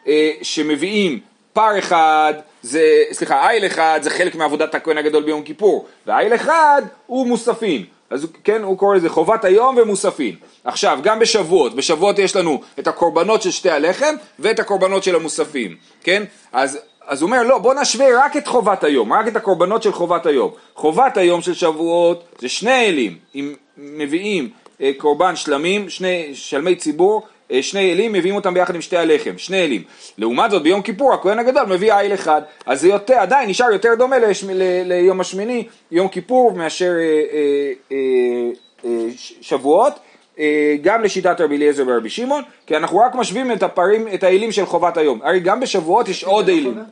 אה, 0.07 0.31
שמביאים 0.41 1.19
פר 1.53 1.79
אחד, 1.79 2.33
זה, 2.61 3.03
סליחה, 3.11 3.49
איל 3.49 3.65
אחד 3.65 3.99
זה 4.03 4.09
חלק 4.09 4.35
מעבודת 4.35 4.75
הכהן 4.75 4.97
הגדול 4.97 5.23
ביום 5.23 5.43
כיפור, 5.43 5.87
ואיל 6.07 6.35
אחד 6.35 6.81
הוא 7.05 7.27
מוספין. 7.27 7.85
אז 8.09 8.27
כן, 8.43 8.63
הוא 8.63 8.77
קורא 8.77 8.95
לזה 8.95 9.09
חובת 9.09 9.45
היום 9.45 9.77
ומוספין. 9.77 10.35
עכשיו, 10.63 10.99
גם 11.03 11.19
בשבועות, 11.19 11.75
בשבועות 11.75 12.19
יש 12.19 12.35
לנו 12.35 12.61
את 12.79 12.87
הקורבנות 12.87 13.41
של 13.41 13.51
שתי 13.51 13.69
הלחם 13.69 14.15
ואת 14.39 14.59
הקורבנות 14.59 15.03
של 15.03 15.15
המוספים, 15.15 15.75
כן? 16.03 16.23
אז 16.51 16.79
אז 17.09 17.21
הוא 17.21 17.27
אומר, 17.27 17.43
לא, 17.43 17.57
בוא 17.57 17.73
נשווה 17.73 18.25
רק 18.25 18.37
את 18.37 18.47
חובת 18.47 18.83
היום, 18.83 19.13
רק 19.13 19.27
את 19.27 19.35
הקורבנות 19.35 19.83
של 19.83 19.91
חובת 19.91 20.25
היום. 20.25 20.51
חובת 20.75 21.17
היום 21.17 21.41
של 21.41 21.53
שבועות 21.53 22.23
זה 22.39 22.49
שני 22.49 22.85
אלים, 22.87 23.17
אם 23.35 23.53
מביאים 23.77 24.49
אה, 24.81 24.91
קורבן 24.97 25.35
שלמים, 25.35 25.89
שני 25.89 26.29
שלמי 26.33 26.75
ציבור, 26.75 27.21
אה, 27.51 27.63
שני 27.63 27.91
אלים, 27.91 28.13
מביאים 28.13 28.35
אותם 28.35 28.53
ביחד 28.53 28.75
עם 28.75 28.81
שתי 28.81 28.97
הלחם, 28.97 29.37
שני 29.37 29.63
אלים. 29.63 29.83
לעומת 30.17 30.51
זאת, 30.51 30.63
ביום 30.63 30.81
כיפור 30.81 31.13
הכהן 31.13 31.39
הגדול 31.39 31.65
מביא 31.65 31.93
איל 31.93 32.13
אחד, 32.13 32.41
אז 32.65 32.81
זה 32.81 32.87
יותר, 32.87 33.13
עדיין 33.13 33.49
נשאר 33.49 33.71
יותר 33.71 33.95
דומה 33.97 34.19
לש, 34.19 34.43
ל, 34.43 34.83
ליום 34.85 35.19
השמיני, 35.21 35.67
יום 35.91 36.07
כיפור, 36.07 36.53
מאשר 36.53 36.91
אה, 36.91 37.21
אה, 37.33 37.71
אה, 37.91 38.49
אה, 38.85 39.07
שבועות. 39.41 39.93
אה, 40.39 40.75
גם 40.81 41.03
לשיטת 41.03 41.41
רבי 41.41 41.55
אליעזר 41.55 41.83
ורבי 41.87 42.09
שמעון, 42.09 42.43
כי 42.65 42.77
אנחנו 42.77 42.97
רק 42.97 43.15
משווים 43.15 43.51
את 43.51 43.63
הפרים, 43.63 44.07
את 44.13 44.23
האלים 44.23 44.51
של 44.51 44.65
חובת 44.65 44.97
היום. 44.97 45.19
הרי 45.23 45.39
גם 45.39 45.59
בשבועות 45.59 46.07
יש 46.07 46.23
עוד 46.23 46.49
אלים. 46.49 46.83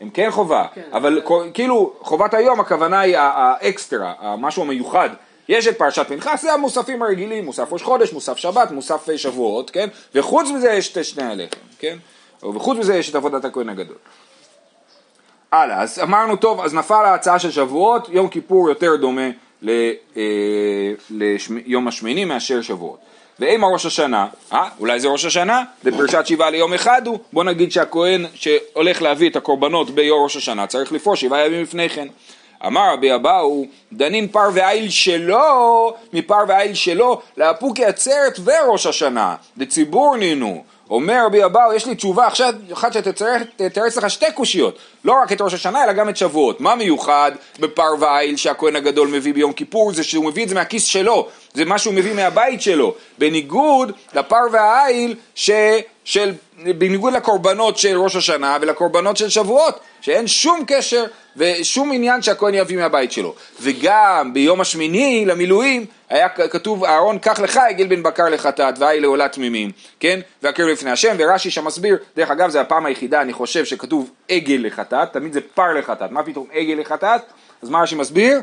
הם 0.00 0.10
כן 0.10 0.30
חובה, 0.30 0.66
כן. 0.74 0.82
אבל 0.92 1.22
כאילו 1.54 1.92
חובת 2.00 2.34
היום 2.34 2.60
הכוונה 2.60 3.00
היא 3.00 3.16
האקסטרה, 3.18 4.12
המשהו 4.18 4.62
המיוחד. 4.62 5.08
יש 5.48 5.66
את 5.66 5.78
פרשת 5.78 6.08
פנחס, 6.08 6.42
זה 6.42 6.52
המוספים 6.52 7.02
הרגילים, 7.02 7.44
מוסף 7.44 7.72
ראש 7.72 7.82
חודש, 7.82 8.12
מוסף 8.12 8.36
שבת, 8.36 8.70
מוסף 8.70 9.16
שבועות, 9.16 9.70
כן? 9.70 9.88
וחוץ 10.14 10.50
מזה 10.50 10.72
יש 10.72 10.96
את 10.96 11.04
שני 11.04 11.24
הלחם, 11.24 11.60
כן? 11.78 11.96
וחוץ 12.42 12.78
מזה 12.78 12.96
יש 12.96 13.10
את 13.10 13.14
עבודת 13.14 13.44
הכהן 13.44 13.68
הגדול. 13.68 13.96
הלאה, 15.52 15.82
אז 15.82 15.98
אמרנו 16.02 16.36
טוב, 16.36 16.60
אז 16.60 16.74
נפל 16.74 17.04
ההצעה 17.04 17.38
של 17.38 17.50
שבועות, 17.50 18.08
יום 18.08 18.28
כיפור 18.28 18.68
יותר 18.68 18.96
דומה 18.96 19.28
ליום 21.10 21.88
השמיני 21.88 22.24
מאשר 22.24 22.62
שבועות. 22.62 22.98
ואם 23.40 23.64
הראש 23.64 23.86
השנה, 23.86 24.26
אה, 24.52 24.68
אולי 24.78 25.00
זה 25.00 25.08
ראש 25.08 25.24
השנה, 25.24 25.62
זה 25.82 25.92
פרשת 25.92 26.26
שבעה 26.26 26.50
ליום 26.50 26.74
אחד 26.74 27.06
הוא, 27.06 27.18
בוא 27.32 27.44
נגיד 27.44 27.72
שהכהן 27.72 28.26
שהולך 28.34 29.02
להביא 29.02 29.30
את 29.30 29.36
הקורבנות 29.36 29.90
ביום 29.90 30.22
ראש 30.22 30.36
השנה 30.36 30.66
צריך 30.66 30.92
לפרוש 30.92 31.20
שבעה 31.20 31.46
ימים 31.46 31.62
לפני 31.62 31.88
כן. 31.88 32.08
אמר 32.66 32.92
רבי 32.92 33.14
אבאו, 33.14 33.66
דנין 33.92 34.28
פר 34.28 34.48
ועיל 34.54 34.90
שלו, 34.90 35.94
מפר 36.12 36.38
ועיל 36.48 36.74
שלו, 36.74 37.20
לאפוקי 37.36 37.84
עצרת 37.84 38.38
וראש 38.44 38.86
השנה, 38.86 39.34
דציבור 39.58 40.16
נינו. 40.16 40.64
אומר 40.90 41.22
רבי 41.26 41.44
אבאו, 41.44 41.72
יש 41.74 41.86
לי 41.86 41.94
תשובה 41.94 42.26
עכשיו, 42.26 42.54
אחת 42.72 42.92
שתתרץ 42.92 43.96
לך 43.96 44.10
שתי 44.10 44.32
קושיות, 44.34 44.78
לא 45.04 45.12
רק 45.22 45.32
את 45.32 45.40
ראש 45.40 45.54
השנה 45.54 45.84
אלא 45.84 45.92
גם 45.92 46.08
את 46.08 46.16
שבועות. 46.16 46.60
מה 46.60 46.74
מיוחד 46.74 47.32
בפר 47.60 47.90
ועיל 48.00 48.36
שהכהן 48.36 48.76
הגדול 48.76 49.08
מביא 49.08 49.34
ביום 49.34 49.52
כיפור? 49.52 49.92
זה 49.92 50.04
שהוא 50.04 50.24
מביא 50.24 50.44
את 50.44 50.48
זה 50.48 50.54
מהכיס 50.54 50.84
שלו, 50.84 51.28
זה 51.58 51.64
מה 51.64 51.78
שהוא 51.78 51.94
מביא 51.94 52.14
מהבית 52.14 52.62
שלו, 52.62 52.94
בניגוד 53.18 53.92
לפר 54.14 54.40
והעיל 54.52 55.14
ש... 55.34 55.50
של, 56.04 56.32
בניגוד 56.78 57.12
לקורבנות 57.12 57.78
של 57.78 57.96
ראש 57.98 58.16
השנה 58.16 58.58
ולקורבנות 58.60 59.16
של 59.16 59.28
שבועות, 59.28 59.80
שאין 60.00 60.26
שום 60.26 60.64
קשר 60.66 61.04
ושום 61.36 61.92
עניין 61.92 62.22
שהכהן 62.22 62.54
יביא 62.54 62.76
מהבית 62.76 63.12
שלו. 63.12 63.34
וגם 63.60 64.30
ביום 64.34 64.60
השמיני 64.60 65.24
למילואים 65.26 65.86
היה 66.08 66.28
כתוב 66.28 66.84
אהרון 66.84 67.18
קח 67.18 67.40
לך 67.40 67.56
עגל 67.56 67.86
בן 67.86 68.02
בקר 68.02 68.28
לחטאת 68.28 68.78
והי 68.78 69.00
לעולה 69.00 69.28
תמימים, 69.28 69.70
כן? 70.00 70.20
והקרב 70.42 70.68
לפני 70.68 70.90
השם 70.90 71.16
ורש"י 71.18 71.50
שם 71.50 71.64
מסביר, 71.64 71.98
דרך 72.16 72.30
אגב 72.30 72.50
זה 72.50 72.60
הפעם 72.60 72.86
היחידה 72.86 73.20
אני 73.20 73.32
חושב 73.32 73.64
שכתוב 73.64 74.10
עגל 74.28 74.60
לחטאת, 74.62 75.12
תמיד 75.12 75.32
זה 75.32 75.40
פר 75.54 75.72
לחטאת, 75.78 76.10
מה 76.10 76.22
פתאום 76.22 76.46
עגל 76.52 76.80
לחטאת? 76.80 77.20
אז 77.62 77.68
מה 77.68 77.82
רש"י 77.82 77.94
מסביר? 77.94 78.40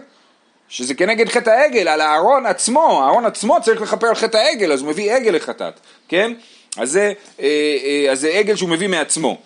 שזה 0.69 0.93
כנגד 0.93 1.29
חטא 1.29 1.49
העגל, 1.49 1.87
על 1.87 2.01
הארון 2.01 2.45
עצמו, 2.45 3.03
הארון 3.03 3.25
עצמו 3.25 3.57
צריך 3.61 3.81
לכפר 3.81 4.07
על 4.07 4.15
חטא 4.15 4.37
העגל, 4.37 4.71
אז 4.71 4.81
הוא 4.81 4.89
מביא 4.89 5.13
עגל 5.13 5.35
לחטאת, 5.35 5.79
כן? 6.07 6.33
אז 6.77 6.91
זה, 6.91 7.13
אה, 7.39 7.45
אה, 7.85 8.11
אז 8.11 8.19
זה 8.19 8.29
עגל 8.29 8.55
שהוא 8.55 8.69
מביא 8.69 8.87
מעצמו. 8.87 9.37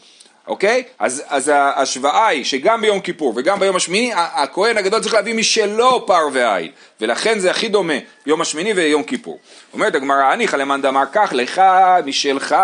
אוקיי? 0.50 0.84
אז, 1.00 1.24
אז 1.28 1.52
ההשוואה 1.54 2.28
היא 2.28 2.44
שגם 2.44 2.82
ביום 2.82 3.00
כיפור 3.00 3.34
וגם 3.36 3.60
ביום 3.60 3.76
השמיני 3.76 4.12
הכהן 4.16 4.78
הגדול 4.78 5.00
צריך 5.00 5.14
להביא 5.14 5.36
משלו 5.36 6.06
פר 6.08 6.28
ועין 6.34 6.72
ולכן 7.02 7.40
זה 7.40 7.52
הכי 7.52 7.68
דומה 7.68 7.94
יום 8.26 8.42
השמיני 8.42 8.74
ויום 8.74 9.04
כיפור. 9.04 9.40
אומרת 9.74 9.96
הגמרא 9.96 10.24
הניחא 10.24 10.56
למאן 10.56 10.82
דאמר 10.82 11.06
קח 11.06 11.34
לך 11.34 11.62
משלך 12.06 12.56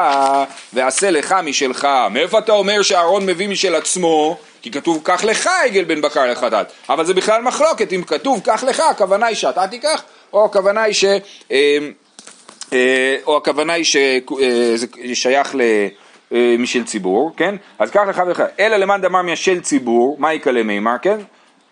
ועשה 0.73 1.11
לך 1.11 1.35
משלך 1.43 1.87
מאיפה 2.11 2.39
אתה 2.39 2.51
אומר 2.51 2.81
שאהרון 2.81 3.25
מביא 3.25 3.47
משל 3.47 3.75
עצמו 3.75 4.37
כי 4.65 4.71
כתוב 4.71 4.99
קח 5.03 5.23
לך 5.23 5.49
עגל 5.65 5.83
בן 5.83 6.01
בקר 6.01 6.31
לחטאת 6.31 6.67
אבל 6.89 7.05
זה 7.05 7.13
בכלל 7.13 7.41
מחלוקת 7.41 7.93
אם 7.93 8.03
כתוב 8.07 8.41
קח 8.43 8.63
לך 8.63 8.79
הכוונה 8.79 9.25
היא 9.25 9.35
שאתה 9.35 9.67
תיקח 9.67 10.03
או 10.33 10.45
הכוונה 10.45 10.83
היא 10.83 10.93
ש... 10.93 11.05
אה, 11.51 11.77
אה, 12.73 13.15
או 13.25 13.37
הכוונה 13.37 13.73
היא 13.73 13.83
שזה 13.83 14.85
אה, 15.09 15.15
שייך 15.15 15.55
ל... 15.55 15.61
אה, 16.33 16.55
משל 16.59 16.83
ציבור, 16.83 17.31
כן? 17.37 17.55
אז 17.79 17.91
קח 17.91 18.01
לך 18.07 18.21
וכך, 18.27 18.45
אלא 18.59 18.77
למאן 18.77 19.01
דמר 19.01 19.21
משל 19.21 19.61
ציבור, 19.61 20.15
מה 20.19 20.33
יקלה 20.33 20.63
מימר, 20.63 20.95
כן? 21.01 21.17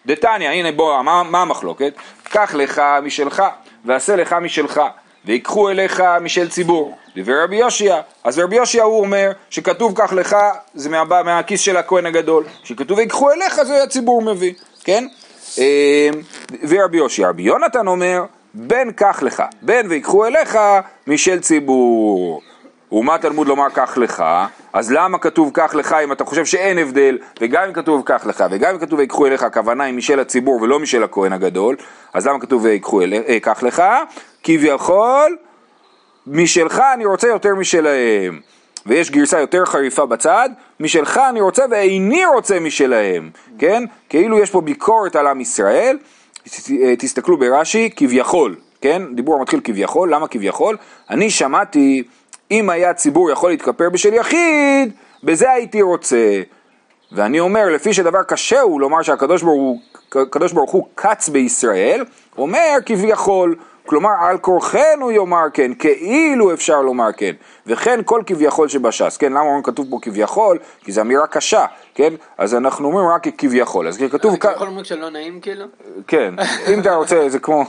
דתניא, 0.05 0.49
הנה 0.49 0.71
בוא, 0.71 1.01
מה, 1.01 1.23
מה 1.23 1.41
המחלוקת? 1.41 1.93
קח 2.23 2.55
לך 2.55 2.81
משלך, 3.03 3.43
ועשה 3.85 4.15
לך 4.15 4.35
משלך, 4.41 4.81
ויקחו 5.25 5.69
אליך 5.69 6.03
משל 6.21 6.49
ציבור. 6.49 6.97
דבר 7.15 7.43
רבי 7.43 7.55
יושיע, 7.55 8.01
אז 8.23 8.39
רבי 8.39 8.55
יושיע 8.55 8.83
הוא 8.83 8.99
אומר 8.99 9.31
שכתוב 9.49 9.97
קח 9.97 10.13
לך, 10.13 10.35
זה 10.73 10.89
מה, 10.89 11.23
מהכיס 11.23 11.61
של 11.61 11.77
הכהן 11.77 12.05
הגדול, 12.05 12.43
שכתוב 12.63 12.97
ויקחו 12.97 13.31
אליך 13.31 13.63
זה 13.63 13.83
הציבור 13.83 14.21
מביא, 14.21 14.53
כן? 14.83 15.07
ורבי 16.67 16.97
יושיע, 16.97 17.29
רבי 17.29 17.43
יונתן 17.43 17.87
אומר, 17.87 18.23
בן 18.53 18.91
קח 18.91 19.23
לך, 19.23 19.43
בן 19.61 19.85
ויקחו 19.89 20.25
אליך 20.25 20.57
משל 21.07 21.39
ציבור. 21.39 22.41
ומה 22.93 23.17
תלמוד 23.17 23.47
לומר 23.47 23.69
קח 23.69 23.97
לך, 23.97 24.23
אז 24.73 24.91
למה 24.91 25.17
כתוב 25.17 25.51
קח 25.53 25.75
לך 25.75 25.95
אם 26.03 26.11
אתה 26.11 26.25
חושב 26.25 26.45
שאין 26.45 26.77
הבדל, 26.77 27.17
וגם 27.41 27.63
אם 27.63 27.73
כתוב 27.73 28.01
קח 28.05 28.25
לך, 28.25 28.43
וגם 28.51 28.73
אם 28.73 28.79
כתוב 28.79 28.99
ויקחו 28.99 29.25
אליך, 29.27 29.43
הכוונה 29.43 29.83
היא 29.83 29.93
משל 29.93 30.19
הציבור 30.19 30.61
ולא 30.61 30.79
משל 30.79 31.03
הכהן 31.03 31.33
הגדול, 31.33 31.75
אז 32.13 32.27
למה 32.27 32.39
כתוב 32.39 32.63
ויקחו 32.63 33.01
אליך, 33.01 33.23
אה, 33.27 33.39
קח 33.39 33.63
לך? 33.63 33.83
כביכול, 34.43 35.37
משלך 36.27 36.81
אני 36.93 37.05
רוצה 37.05 37.27
יותר 37.27 37.55
משלהם. 37.55 38.39
ויש 38.85 39.11
גרסה 39.11 39.39
יותר 39.39 39.65
חריפה 39.65 40.05
בצד, 40.05 40.49
משלך 40.79 41.21
אני 41.29 41.41
רוצה 41.41 41.63
ואיני 41.71 42.25
רוצה 42.25 42.59
משלהם, 42.59 43.29
כן? 43.59 43.83
כאילו 44.09 44.39
יש 44.39 44.49
פה 44.49 44.61
ביקורת 44.61 45.15
על 45.15 45.27
עם 45.27 45.41
ישראל, 45.41 45.97
תסתכלו 46.99 47.37
ברש"י, 47.37 47.89
כביכול, 47.95 48.55
כן? 48.81 49.01
דיבור 49.15 49.41
מתחיל 49.41 49.59
כביכול, 49.63 50.13
למה 50.13 50.27
כביכול? 50.27 50.77
אני 51.09 51.29
שמעתי 51.29 52.03
אם 52.53 52.69
היה 52.69 52.93
ציבור 52.93 53.31
יכול 53.31 53.51
להתכפר 53.51 53.89
בשל 53.89 54.13
יחיד, 54.13 54.93
בזה 55.23 55.51
הייתי 55.51 55.81
רוצה. 55.81 56.41
ואני 57.11 57.39
אומר, 57.39 57.69
לפי 57.69 57.93
שדבר 57.93 58.23
קשה 58.23 58.61
הוא 58.61 58.81
לומר 58.81 59.01
שהקדוש 59.01 59.43
ברוך 60.53 60.71
הוא, 60.71 60.87
קץ 60.95 61.29
בישראל, 61.29 62.05
אומר 62.37 62.77
כביכול, 62.85 63.55
כלומר 63.85 64.09
על 64.19 64.37
כורחנו 64.37 65.11
יאמר 65.11 65.45
כן, 65.53 65.71
כאילו 65.73 66.53
אפשר 66.53 66.81
לומר 66.81 67.11
כן, 67.17 67.31
וכן 67.67 67.99
כל 68.05 68.21
כביכול 68.25 68.67
שבש"ס, 68.67 69.17
כן, 69.17 69.31
למה 69.31 69.41
אומרים 69.41 69.63
כתוב 69.63 69.87
פה 69.89 69.99
כביכול? 70.01 70.57
כי 70.83 70.91
זו 70.91 71.01
אמירה 71.01 71.27
קשה, 71.27 71.65
כן, 71.95 72.13
אז 72.37 72.55
אנחנו 72.55 72.87
אומרים 72.87 73.07
רק 73.07 73.27
כביכול, 73.37 73.87
אז 73.87 73.97
כתוב... 74.11 74.33
אתה 74.33 74.51
יכול 74.51 74.67
לומר 74.67 74.83
שלא 74.83 75.09
נעים 75.09 75.39
כאילו? 75.41 75.65
כן, 76.07 76.33
אם 76.73 76.79
אתה 76.79 76.95
רוצה, 76.95 77.29
זה 77.29 77.39
כמו, 77.39 77.63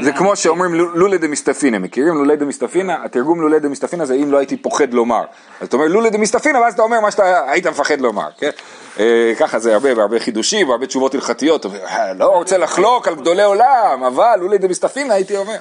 זה 0.00 0.12
כמו 0.12 0.36
שאומרים 0.36 0.74
לולי 0.74 1.18
דמסטפינה, 1.18 1.78
מכירים? 1.78 2.14
לולי 2.14 2.36
דמסטפינה? 2.36 3.04
התרגום 3.04 3.40
לולי 3.40 3.60
דמסטפינה 3.60 4.04
זה 4.04 4.14
אם 4.14 4.32
לא 4.32 4.38
הייתי 4.38 4.56
פוחד 4.56 4.94
לומר, 4.94 5.24
אז 5.60 5.66
אתה 5.66 5.76
אומר 5.76 5.88
לולי 5.88 6.10
דמסטפינה 6.10 6.60
ואז 6.60 6.74
אתה 6.74 6.82
אומר 6.82 7.00
מה 7.00 7.10
שאתה 7.10 7.50
היית 7.50 7.66
מפחד 7.66 8.00
לומר, 8.00 8.28
כן? 8.38 8.50
אה, 8.98 9.32
ככה 9.38 9.58
זה 9.58 9.74
הרבה 9.74 9.96
והרבה 9.96 10.18
חידושים 10.18 10.68
והרבה 10.68 10.86
תשובות 10.86 11.14
הלכתיות, 11.14 11.66
אה, 11.66 12.12
לא 12.12 12.24
רוצה 12.24 12.58
לחלוק 12.58 13.08
על 13.08 13.14
גדולי 13.14 13.42
עולם, 13.42 14.02
אבל 14.06 14.36
לולי 14.40 14.58
דמסטפינה 14.58 15.14
הייתי 15.14 15.36
אומר. 15.36 15.56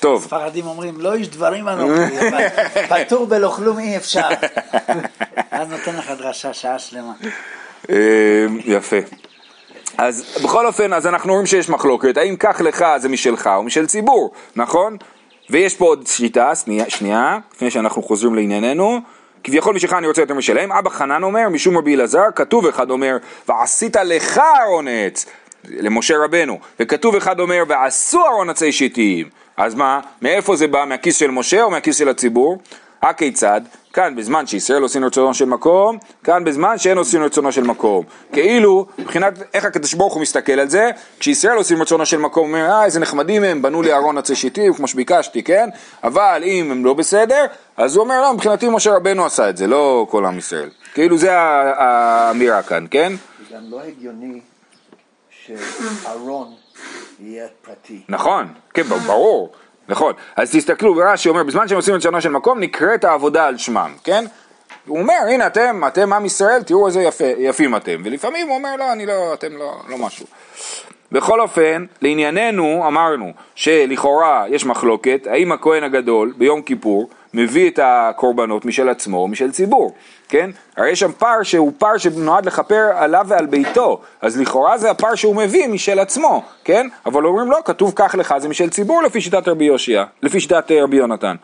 טוב. 0.00 0.24
ספרדים 0.24 0.66
אומרים, 0.66 0.94
לא 1.00 1.14
איש 1.14 1.28
דברים 1.28 1.68
אנוכי, 1.68 2.16
פטור 2.88 3.26
בלא 3.26 3.48
כלום 3.48 3.78
אי 3.78 3.96
אפשר. 3.96 4.28
אז 5.50 5.68
נותן 5.68 5.96
לך 5.96 6.10
דרשה 6.18 6.52
שעה 6.52 6.78
שלמה. 6.78 7.12
אה, 7.90 8.46
יפה. 8.64 8.96
אז 9.98 10.24
בכל 10.44 10.66
אופן, 10.66 10.92
אז 10.92 11.06
אנחנו 11.06 11.32
רואים 11.32 11.46
שיש 11.46 11.68
מחלוקת, 11.68 12.16
האם 12.16 12.36
קח 12.36 12.60
לך 12.60 12.84
זה 12.96 13.08
משלך 13.08 13.50
או 13.56 13.62
משל 13.62 13.86
ציבור, 13.86 14.30
נכון? 14.56 14.96
ויש 15.50 15.74
פה 15.74 15.84
עוד 15.84 16.06
שיטה, 16.06 16.52
שנייה, 16.88 17.38
לפני 17.54 17.70
שאנחנו 17.70 18.02
חוזרים 18.02 18.34
לענייננו. 18.34 19.00
כביכול 19.44 19.74
משלך 19.74 19.92
אני 19.92 20.06
רוצה 20.06 20.22
יותר 20.22 20.34
משלהם, 20.34 20.72
אבא 20.72 20.90
חנן 20.90 21.22
אומר, 21.22 21.48
משום 21.48 21.78
רבי 21.78 21.94
אלעזר, 21.94 22.24
כתוב 22.34 22.66
אחד 22.66 22.90
אומר, 22.90 23.16
ועשית 23.48 23.96
לך 23.96 24.40
ארון 24.62 24.88
עץ, 24.88 25.26
למשה 25.64 26.14
רבנו, 26.24 26.58
וכתוב 26.80 27.16
אחד 27.16 27.40
אומר, 27.40 27.62
ועשו 27.68 28.26
ארון 28.26 28.50
עצי 28.50 28.72
שיטים, 28.72 29.28
אז 29.56 29.74
מה, 29.74 30.00
מאיפה 30.22 30.56
זה 30.56 30.66
בא, 30.66 30.84
מהכיס 30.88 31.16
של 31.16 31.30
משה 31.30 31.62
או 31.62 31.70
מהכיס 31.70 31.96
של 31.96 32.08
הציבור? 32.08 32.58
הכיצד? 33.02 33.60
כאן 33.98 34.16
בזמן 34.16 34.46
שישראל 34.46 34.82
עושים 34.82 35.04
רצונו 35.04 35.34
של 35.34 35.44
מקום, 35.44 35.98
כאן 36.24 36.44
בזמן 36.44 36.78
שאין 36.78 36.98
עושים 36.98 37.22
רצונו 37.22 37.52
של 37.52 37.62
מקום. 37.62 38.04
כאילו, 38.32 38.86
מבחינת 38.98 39.32
איך 39.54 39.64
הקדוש 39.64 39.94
ברוך 39.94 40.14
הוא 40.14 40.22
מסתכל 40.22 40.52
על 40.52 40.68
זה, 40.68 40.90
כשישראל 41.20 41.56
עושים 41.56 41.82
רצונו 41.82 42.06
של 42.06 42.18
מקום, 42.18 42.48
הוא 42.48 42.56
אומר, 42.56 42.70
אה, 42.70 42.84
איזה 42.84 43.00
נחמדים 43.00 43.44
הם, 43.44 43.62
בנו 43.62 43.82
לי 43.82 43.92
ארון 43.92 44.18
עצי 44.18 44.36
שיטים, 44.36 44.74
כמו 44.74 44.88
שביקשתי, 44.88 45.42
כן? 45.42 45.68
אבל 46.04 46.42
אם 46.44 46.70
הם 46.70 46.84
לא 46.84 46.94
בסדר, 46.94 47.44
אז 47.76 47.96
הוא 47.96 48.04
אומר, 48.04 48.22
לא, 48.22 48.34
מבחינתי 48.34 48.68
משה 48.68 48.96
רבנו 48.96 49.26
עשה 49.26 49.50
את 49.50 49.56
זה, 49.56 49.66
לא 49.66 50.06
כל 50.10 50.26
עם 50.26 50.38
ישראל. 50.38 50.70
כאילו 50.94 51.18
זה 51.18 51.38
האמירה 51.38 52.62
כאן, 52.62 52.86
כן? 52.90 53.12
זה 53.48 53.56
גם 53.56 53.62
לא 53.70 53.80
הגיוני 53.82 54.40
שארון 55.30 56.54
יהיה 57.20 57.46
פרטי. 57.62 58.02
נכון, 58.08 58.46
כן, 58.74 58.82
ברור. 58.82 59.52
נכון, 59.88 60.12
אז 60.36 60.52
תסתכלו, 60.52 60.94
רש"י 60.96 61.28
אומר, 61.28 61.42
בזמן 61.42 61.68
שהם 61.68 61.76
עושים 61.76 61.94
את 61.94 62.02
שנה 62.02 62.20
של 62.20 62.28
מקום, 62.28 62.60
נקראת 62.60 63.04
העבודה 63.04 63.46
על 63.46 63.58
שמם, 63.58 63.92
כן? 64.04 64.24
הוא 64.86 64.98
אומר, 64.98 65.14
הנה 65.30 65.46
אתם, 65.46 65.82
אתם 65.86 66.12
עם 66.12 66.24
ישראל, 66.24 66.62
תראו 66.62 66.86
איזה 66.86 67.02
יפה, 67.02 67.24
יפים 67.38 67.76
אתם, 67.76 68.02
ולפעמים 68.04 68.48
הוא 68.48 68.56
אומר, 68.56 68.76
לא, 68.76 68.92
אני 68.92 69.06
לא, 69.06 69.34
אתם 69.34 69.56
לא, 69.56 69.74
לא 69.88 69.98
משהו. 69.98 70.26
בכל 71.12 71.40
אופן, 71.40 71.84
לענייננו 72.02 72.84
אמרנו 72.86 73.32
שלכאורה 73.54 74.44
יש 74.48 74.66
מחלוקת, 74.66 75.26
האם 75.30 75.52
הכהן 75.52 75.84
הגדול 75.84 76.34
ביום 76.36 76.62
כיפור 76.62 77.10
מביא 77.34 77.70
את 77.70 77.80
הקורבנות 77.82 78.64
משל 78.64 78.88
עצמו 78.88 79.28
משל 79.28 79.50
ציבור, 79.50 79.94
כן? 80.28 80.50
הרי 80.76 80.90
יש 80.90 81.00
שם 81.00 81.12
פר 81.12 81.42
שהוא 81.42 81.72
פר 81.78 81.98
שנועד 81.98 82.46
לכפר 82.46 82.90
עליו 82.94 83.24
ועל 83.28 83.46
ביתו, 83.46 84.00
אז 84.22 84.40
לכאורה 84.40 84.78
זה 84.78 84.90
הפר 84.90 85.14
שהוא 85.14 85.36
מביא 85.36 85.68
משל 85.68 85.98
עצמו, 85.98 86.42
כן? 86.64 86.86
אבל 87.06 87.26
אומרים 87.26 87.50
לא, 87.50 87.58
כתוב 87.64 87.92
קח 87.94 88.14
לך, 88.14 88.34
זה 88.38 88.48
משל 88.48 88.70
ציבור 88.70 89.02
לפי 89.02 89.20
שיטת 89.20 89.48
רבי 89.48 89.64
יושיע, 89.64 90.04
לפי 90.22 90.40
שיטת 90.40 90.70
אה, 90.70 90.82
רבי 90.82 90.96
יונתן. 90.96 91.36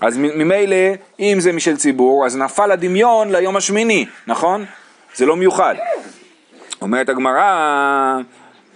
אז 0.00 0.16
ממילא, 0.18 0.76
אם 1.20 1.36
זה 1.40 1.52
משל 1.52 1.76
ציבור, 1.76 2.26
אז 2.26 2.36
נפל 2.36 2.72
הדמיון 2.72 3.32
ליום 3.32 3.56
השמיני, 3.56 4.06
נכון? 4.26 4.64
זה 5.14 5.26
לא 5.26 5.36
מיוחד. 5.36 5.74
אומרת 6.82 7.08
הגמרא, 7.08 8.18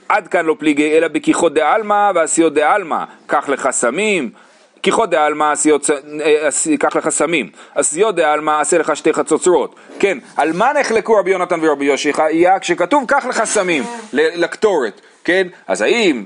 עד 0.08 0.28
כאן 0.28 0.46
לא 0.46 0.56
פליגי 0.58 0.98
אלא 0.98 1.08
בכיחות 1.08 1.54
דעלמא 1.54 2.10
ועשיות 2.14 2.54
דעלמא, 2.54 3.04
קח 3.26 3.48
לך 3.48 3.68
סמים, 4.84 4.92
כיחות 4.92 5.10
דעלמא, 5.10 5.52
עשיות, 5.52 5.90
אה, 5.90 6.48
לך 6.94 7.08
סמים, 7.08 7.50
עשיות 7.74 8.16
דעלמא, 8.16 8.60
עשה 8.60 8.78
לך 8.78 8.96
שתי 8.96 9.12
חצוצרות. 9.12 9.74
כן, 9.98 10.18
על 10.36 10.52
מה 10.52 10.72
נחלקו 10.72 11.14
רבי 11.16 11.30
יונתן 11.30 11.60
ורבי 11.62 11.84
יושיחיה? 11.84 12.58
כשכתוב 12.58 13.04
קח 13.08 13.26
לך 13.26 13.44
סמים, 13.44 13.84
לקטורת, 14.12 15.00
כן? 15.24 15.46
אז 15.66 15.82
האם 15.82 16.24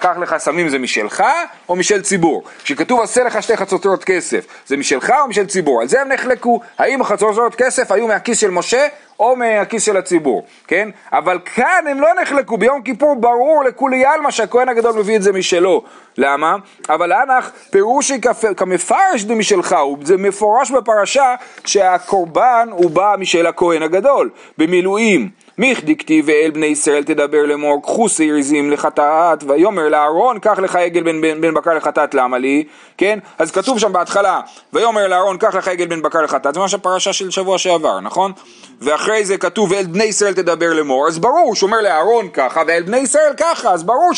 קח 0.00 0.16
לך 0.20 0.36
סמים 0.36 0.68
זה 0.68 0.78
משלך 0.78 1.22
או 1.68 1.76
משל 1.76 2.02
ציבור? 2.02 2.44
כשכתוב 2.64 3.00
עשה 3.00 3.24
לך 3.24 3.42
שתי 3.42 3.56
חצוצרות 3.56 4.04
כסף, 4.04 4.46
זה 4.66 4.76
משלך 4.76 5.10
או 5.22 5.28
משל 5.28 5.46
ציבור? 5.46 5.80
על 5.80 5.88
זה 5.88 6.00
הם 6.00 6.08
נחלקו, 6.08 6.60
האם 6.78 7.00
החצוצרות 7.00 7.54
כסף 7.54 7.92
היו 7.92 8.06
מהכיס 8.06 8.40
של 8.40 8.50
משה 8.50 8.86
או 9.20 9.36
מהכיס 9.36 9.82
של 9.82 9.96
הציבור, 9.96 10.46
כן? 10.66 10.88
אבל 11.12 11.38
כאן 11.54 11.84
הם 11.90 12.00
לא 12.00 12.08
נחלקו, 12.22 12.58
ביום 12.58 12.82
כיפור 12.82 13.16
ברור 13.20 13.64
לכולי 13.64 14.04
עלמא 14.04 14.30
שהכהן 14.30 14.68
הגדול 14.68 14.98
מביא 14.98 15.16
את 15.16 15.22
זה 15.22 15.32
משלו. 15.32 15.82
למה? 16.18 16.56
אבל 16.88 17.12
אנך 17.12 17.50
פירושי 17.70 18.20
כמפרש 18.56 19.24
דמשלך, 19.24 19.76
זה 20.02 20.16
מפורש 20.16 20.70
בפרשה 20.70 21.34
שהקורבן 21.64 22.68
הוא 22.70 22.90
בא 22.90 23.14
משל 23.18 23.46
הכהן 23.46 23.82
הגדול, 23.82 24.30
במילואים. 24.58 25.45
מיכדי 25.58 25.96
כתיב 25.96 26.24
ואל 26.28 26.50
בני 26.50 26.66
ישראל 26.66 27.04
תדבר 27.04 27.46
לאמור 27.46 27.82
קחו 27.82 28.08
שעירים 28.08 28.70
לחטאת 28.70 29.44
ויאמר 29.46 29.88
לאהרון 29.88 30.38
קח 30.38 30.58
לך 30.58 30.76
עגל 30.76 31.02
בן, 31.02 31.20
בן, 31.20 31.40
בן 31.40 31.54
בקר 31.54 31.74
לחטאת 31.74 32.14
למה 32.14 32.38
לי? 32.38 32.64
כן? 32.98 33.18
אז 33.38 33.50
כתוב 33.50 33.78
שם 33.78 33.92
בהתחלה 33.92 34.40
ויאמר 34.72 35.08
לאהרון 35.08 35.38
קח 35.38 35.54
לך 35.54 35.68
עגל 35.68 35.86
בן 35.86 36.02
בקר 36.02 36.22
לחטאת 36.22 36.54
זה 36.54 36.60
ממש 36.60 36.74
הפרשה 36.74 37.12
של 37.12 37.30
שבוע 37.30 37.58
שעבר 37.58 38.00
נכון? 38.00 38.32
ואחרי 38.80 39.24
זה 39.24 39.38
כתוב 39.38 39.70
ואל 39.70 39.86
בני 39.86 40.04
ישראל 40.04 40.34
תדבר 40.34 40.72
לאמור 40.72 41.08
אז 41.08 41.18
ברור 41.18 41.54
שהוא 41.54 41.66
אומר 41.66 41.80
לאהרון 41.80 42.28
ככה 42.32 42.62
ואל 42.66 42.82
בני 42.82 42.96
ישראל 42.98 43.32
ככה 43.36 43.72
אז 43.72 43.82
ברור 43.82 44.10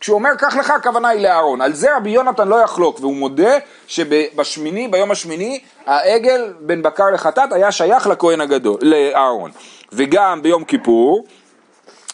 שכשהוא 0.00 0.14
אומר 0.14 0.30
קח 0.38 0.56
לך 0.56 0.70
הכוונה 0.70 1.08
היא 1.08 1.22
לאהרון. 1.22 1.60
על 1.60 1.72
זה 1.72 1.96
רבי 1.96 2.10
יונתן 2.10 2.48
לא 2.48 2.56
יחלוק 2.56 3.00
והוא 3.00 3.14
מודה 3.14 3.58
שבשמיני 3.86 4.88
ביום 4.88 5.10
השמיני 5.10 5.60
העגל 5.86 6.52
בן 6.60 6.82
בקר 6.82 7.10
לחטאת 7.14 7.52
היה 7.52 7.72
שייך 7.72 8.06
לכהן 8.06 8.40
הגדול 8.40 8.78
לאהרון. 8.82 9.50
וגם 9.92 10.42
ביום 10.42 10.64
כיפור, 10.64 11.24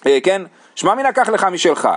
אה, 0.06 0.18
כן, 0.22 0.42
שמע 0.74 0.94
מנה 0.94 1.12
קח 1.12 1.28
לך 1.28 1.44
משלך. 1.44 1.88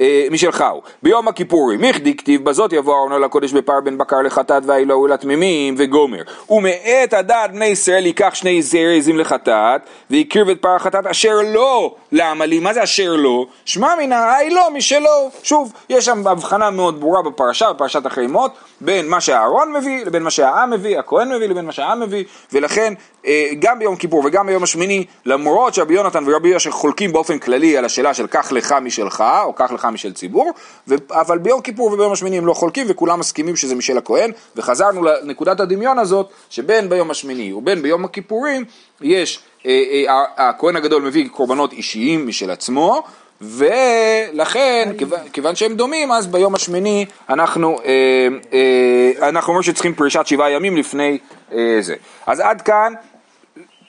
אה, 0.00 0.26
משלך 0.30 0.64
הוא. 0.72 0.82
ביום 1.02 1.28
הכיפורים, 1.28 1.80
מיכדי 1.80 2.16
כתיב 2.16 2.44
בזאת 2.44 2.72
יבוא 2.72 2.94
ארון 2.94 3.12
על 3.12 3.24
הקודש 3.24 3.52
בפר 3.52 3.80
בן 3.84 3.98
בקר 3.98 4.22
לחטאת 4.22 4.62
והאלוהו 4.66 5.06
לתמימים 5.06 5.74
וגומר. 5.78 6.22
ומאת 6.50 7.12
הדעת 7.12 7.52
בני 7.52 7.64
ישראל 7.64 8.06
ייקח 8.06 8.34
שני 8.34 8.62
זעיר 8.62 8.90
עזים 8.90 9.18
לחטאת 9.18 9.80
ויקריב 10.10 10.48
את 10.48 10.62
פר 10.62 10.76
החטאת 10.76 11.06
אשר 11.06 11.34
לא 11.44 11.94
לעמלי, 12.12 12.58
מה 12.58 12.74
זה 12.74 12.82
אשר 12.82 13.12
לא? 13.16 13.46
שמע 13.64 13.94
מן 14.02 14.12
האי 14.12 14.50
לא 14.50 14.68
משלו. 14.74 15.30
שוב, 15.42 15.72
יש 15.88 16.04
שם 16.04 16.26
הבחנה 16.26 16.70
מאוד 16.70 17.00
ברורה 17.00 17.22
בפרשה, 17.22 17.72
בפרשת 17.72 18.06
אחרי 18.06 18.26
מות, 18.26 18.52
בין 18.80 19.08
מה 19.08 19.20
שהארון 19.20 19.72
מביא 19.72 20.04
לבין 20.04 20.22
מה 20.22 20.30
שהעם 20.30 20.70
מביא, 20.70 20.98
הכהן 20.98 21.32
מביא 21.32 21.46
לבין 21.46 21.64
מה 21.64 21.72
שהעם 21.72 22.00
מביא, 22.00 22.24
ולכן 22.52 22.94
אה, 23.26 23.48
גם 23.58 23.78
ביום 23.78 23.96
כיפור 23.96 24.22
וגם 24.24 24.46
ביום 24.46 24.62
השמיני, 24.62 25.04
למרות 25.26 25.74
שרבי 25.74 25.94
יונתן 25.94 26.24
ורבי 26.26 26.48
יושר 26.48 26.70
חולקים 26.70 27.12
באופן 27.12 27.38
כללי 27.38 27.76
על 27.76 27.84
השאלה 27.84 28.14
של 28.14 28.26
קח 28.26 28.52
לך 28.52 28.74
משלך, 28.82 29.24
או 29.44 29.52
קח 29.52 29.72
לך 29.72 29.88
משל 29.90 30.12
ציבור, 30.12 30.52
ו... 30.88 30.94
אבל 31.10 31.38
ביום 31.38 31.60
כיפור 31.60 31.92
וביום 31.92 32.12
השמיני 32.12 32.38
הם 32.38 32.46
לא 32.46 32.54
חולקים 32.54 32.86
וכולם 32.88 33.20
מסכימים 33.20 33.56
שזה 33.56 33.74
משל 33.74 33.98
הכהן, 33.98 34.30
וחזרנו 34.56 35.02
לנקודת 35.04 35.60
הדמיון 35.60 35.98
הזאת, 35.98 36.30
שבין 36.50 36.88
ביום 36.88 37.10
השמיני 37.10 37.52
ובין 37.52 37.82
ביום 37.82 38.04
הכיפורים, 38.04 38.64
יש, 39.00 39.40
אה, 39.66 39.82
אה, 40.08 40.48
הכהן 40.48 40.76
הגדול 40.76 41.02
מביא 41.02 41.28
קורבנות 41.28 41.72
אישיים 41.72 42.26
משל 42.26 42.50
עצמו, 42.50 43.02
ולכן, 43.40 44.92
כיוון 45.32 45.56
שהם 45.56 45.74
דומים, 45.74 46.12
אז 46.12 46.26
ביום 46.26 46.54
השמיני 46.54 47.06
אנחנו, 47.28 47.78
אה, 47.84 48.28
אה, 48.52 49.28
אנחנו 49.28 49.48
אומרים 49.48 49.62
שצריכים 49.62 49.94
פרישת 49.94 50.26
שבעה 50.26 50.50
ימים 50.50 50.76
לפני 50.76 51.18
אה, 51.52 51.78
זה. 51.80 51.94
אז 52.26 52.40
עד 52.40 52.62
כאן 52.62 52.92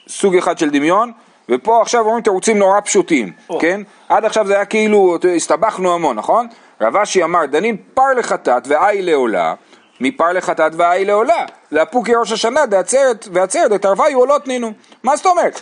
סוג 0.08 0.36
אחד 0.36 0.58
של 0.58 0.70
דמיון, 0.70 1.12
ופה 1.48 1.82
עכשיו 1.82 2.04
אומרים 2.04 2.22
תירוצים 2.22 2.58
נורא 2.58 2.80
פשוטים, 2.80 3.32
oh. 3.50 3.60
כן? 3.60 3.80
עד 4.08 4.24
עכשיו 4.24 4.46
זה 4.46 4.54
היה 4.54 4.64
כאילו, 4.64 5.18
הסתבכנו 5.36 5.94
המון, 5.94 6.16
נכון? 6.16 6.46
רב 6.80 6.96
אשי 6.96 7.24
אמר, 7.24 7.46
דנין 7.46 7.76
פר 7.94 8.12
לחטאת 8.16 8.66
ואי 8.66 9.02
לעולה, 9.02 9.54
מפר 10.00 10.32
לחטאת 10.32 10.72
ואי 10.76 11.04
לעולה, 11.04 11.44
לאפוקי 11.72 12.14
ראש 12.14 12.32
השנה 12.32 12.66
דעצרת 12.66 13.28
ועצרת 13.32 13.70
דתרוויו 13.70 14.18
עולות 14.18 14.48
נינו. 14.48 14.72
מה 15.02 15.16
זאת 15.16 15.26
אומרת? 15.26 15.60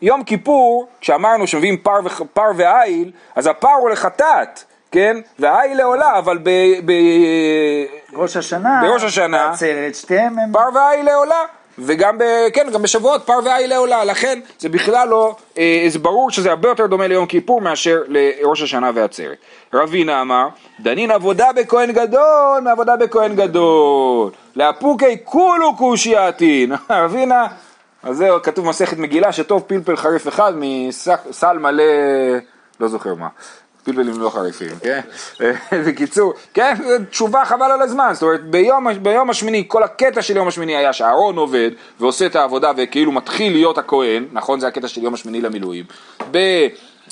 ביום 0.00 0.24
כיפור, 0.24 0.88
כשאמרנו 1.00 1.46
שמביאים 1.46 1.76
פר, 1.76 2.00
וח, 2.04 2.22
פר 2.32 2.50
ואיל, 2.56 3.10
אז 3.34 3.46
הפר 3.46 3.72
הוא 3.80 3.90
לחטאת. 3.90 4.64
כן? 4.92 5.16
והאי 5.38 5.74
לעולה, 5.74 6.18
אבל 6.18 6.38
ב... 6.42 6.50
ב... 6.84 6.92
ראש 8.14 8.36
השנה, 8.36 8.80
בראש 8.82 9.04
השנה, 9.04 9.48
בעצרת 9.48 9.94
שתיהם 9.94 10.38
הם... 10.38 10.52
פר 10.52 10.68
והאי 10.74 11.02
לעולה. 11.02 11.44
וגם 11.78 12.18
ב, 12.18 12.24
כן, 12.52 12.66
גם 12.72 12.82
בשבועות 12.82 13.22
פר 13.26 13.38
ואי 13.44 13.66
לעולה, 13.66 14.04
לכן 14.04 14.40
זה 14.58 14.68
בכלל 14.68 15.08
לא, 15.08 15.36
אה, 15.58 15.84
זה 15.88 15.98
ברור 15.98 16.30
שזה 16.30 16.50
הרבה 16.50 16.68
יותר 16.68 16.86
דומה 16.86 17.06
ליום 17.06 17.26
כיפור 17.26 17.60
מאשר 17.60 18.02
לראש 18.08 18.62
השנה 18.62 18.90
ועצרת. 18.94 19.36
רבינה 19.74 20.20
אמר, 20.20 20.48
דנין 20.80 21.10
עבודה 21.10 21.52
בכהן 21.56 21.92
גדול 21.92 22.60
מעבודה 22.64 22.96
בכהן 22.96 23.36
גדול, 23.36 24.30
לאפוקי 24.56 25.16
כולו 25.24 25.76
קושייתין. 25.76 26.72
רבינה, 26.90 27.46
אז 28.02 28.16
זהו, 28.16 28.42
כתוב 28.42 28.66
מסכת 28.66 28.98
מגילה 28.98 29.32
שטוב 29.32 29.62
פלפל 29.66 29.96
חריף 29.96 30.28
אחד 30.28 30.52
מסל 30.56 31.58
מלא, 31.58 31.84
לא 32.80 32.88
זוכר 32.88 33.14
מה. 33.14 33.28
פלפלים 33.84 34.20
לא 34.20 34.30
חריפים, 34.30 34.70
כן? 34.82 35.00
בקיצור, 35.86 36.34
כן, 36.54 36.74
תשובה 37.10 37.44
חבל 37.44 37.70
על 37.70 37.82
הזמן, 37.82 38.10
זאת 38.12 38.22
אומרת 38.22 38.44
ביום, 38.44 38.86
ביום 39.02 39.30
השמיני, 39.30 39.64
כל 39.68 39.82
הקטע 39.82 40.22
של 40.22 40.36
יום 40.36 40.48
השמיני 40.48 40.76
היה 40.76 40.92
שאהרון 40.92 41.36
עובד 41.36 41.70
ועושה 42.00 42.26
את 42.26 42.36
העבודה 42.36 42.72
וכאילו 42.76 43.12
מתחיל 43.12 43.52
להיות 43.52 43.78
הכהן, 43.78 44.24
נכון? 44.32 44.60
זה 44.60 44.66
הקטע 44.66 44.88
של 44.88 45.02
יום 45.02 45.14
השמיני 45.14 45.40
למילואים. 45.40 45.84
ב... 46.30 46.38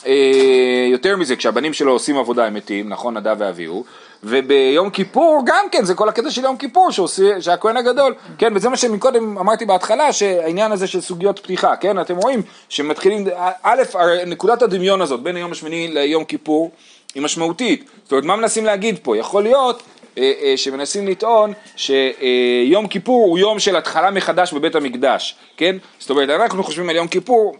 אה, 0.07 0.88
יותר 0.90 1.16
מזה, 1.16 1.37
כשהבנים 1.37 1.72
שלו 1.72 1.92
עושים 1.92 2.16
עבודה 2.16 2.46
הם 2.46 2.54
מתים, 2.54 2.88
נכון, 2.88 3.16
נדב 3.16 3.37
ואביהו, 3.38 3.85
וביום 4.24 4.90
כיפור 4.90 5.42
גם 5.46 5.64
כן, 5.72 5.85
זה 5.85 5.94
כל 5.94 6.09
הקטע 6.09 6.31
של 6.31 6.44
יום 6.44 6.57
כיפור, 6.57 6.90
שעושה, 6.90 7.40
שהכהן 7.40 7.76
הגדול, 7.76 8.14
כן, 8.38 8.52
וזה 8.57 8.68
מה 8.68 8.76
שמקודם 8.76 9.38
אמרתי 9.38 9.66
בהתחלה, 9.66 10.12
שהעניין 10.12 10.72
הזה 10.72 10.87
של 10.87 11.00
סוגיות 11.00 11.38
פתיחה, 11.38 11.76
כן, 11.76 12.00
אתם 12.00 12.16
רואים 12.16 12.42
שמתחילים, 12.68 13.26
א', 13.62 13.83
נקודת 14.26 14.62
הדמיון 14.62 15.00
הזאת 15.00 15.20
בין 15.20 15.37
היום 15.37 15.52
השמיני 15.52 15.88
ליום 15.88 16.24
כיפור 16.24 16.70
היא 17.14 17.22
משמעותית, 17.22 17.85
זאת 18.02 18.12
אומרת, 18.12 18.24
מה 18.24 18.37
מנסים 18.37 18.64
להגיד 18.64 18.98
פה? 19.02 19.16
יכול 19.16 19.42
להיות 19.42 19.83
אה, 20.18 20.33
אה, 20.42 20.57
שמנסים 20.57 21.09
לטעון 21.09 21.52
שיום 21.76 22.87
כיפור 22.90 23.26
הוא 23.26 23.38
יום 23.38 23.59
של 23.59 23.76
התחלה 23.76 24.11
מחדש 24.11 24.52
בבית 24.52 24.74
המקדש, 24.74 25.37
כן? 25.57 25.76
זאת 25.98 26.11
אומרת, 26.11 26.31
אנחנו 26.31 26.64
חושבים 26.64 26.88
על 26.88 26.96
יום 26.96 27.09
כיפור 27.09 27.57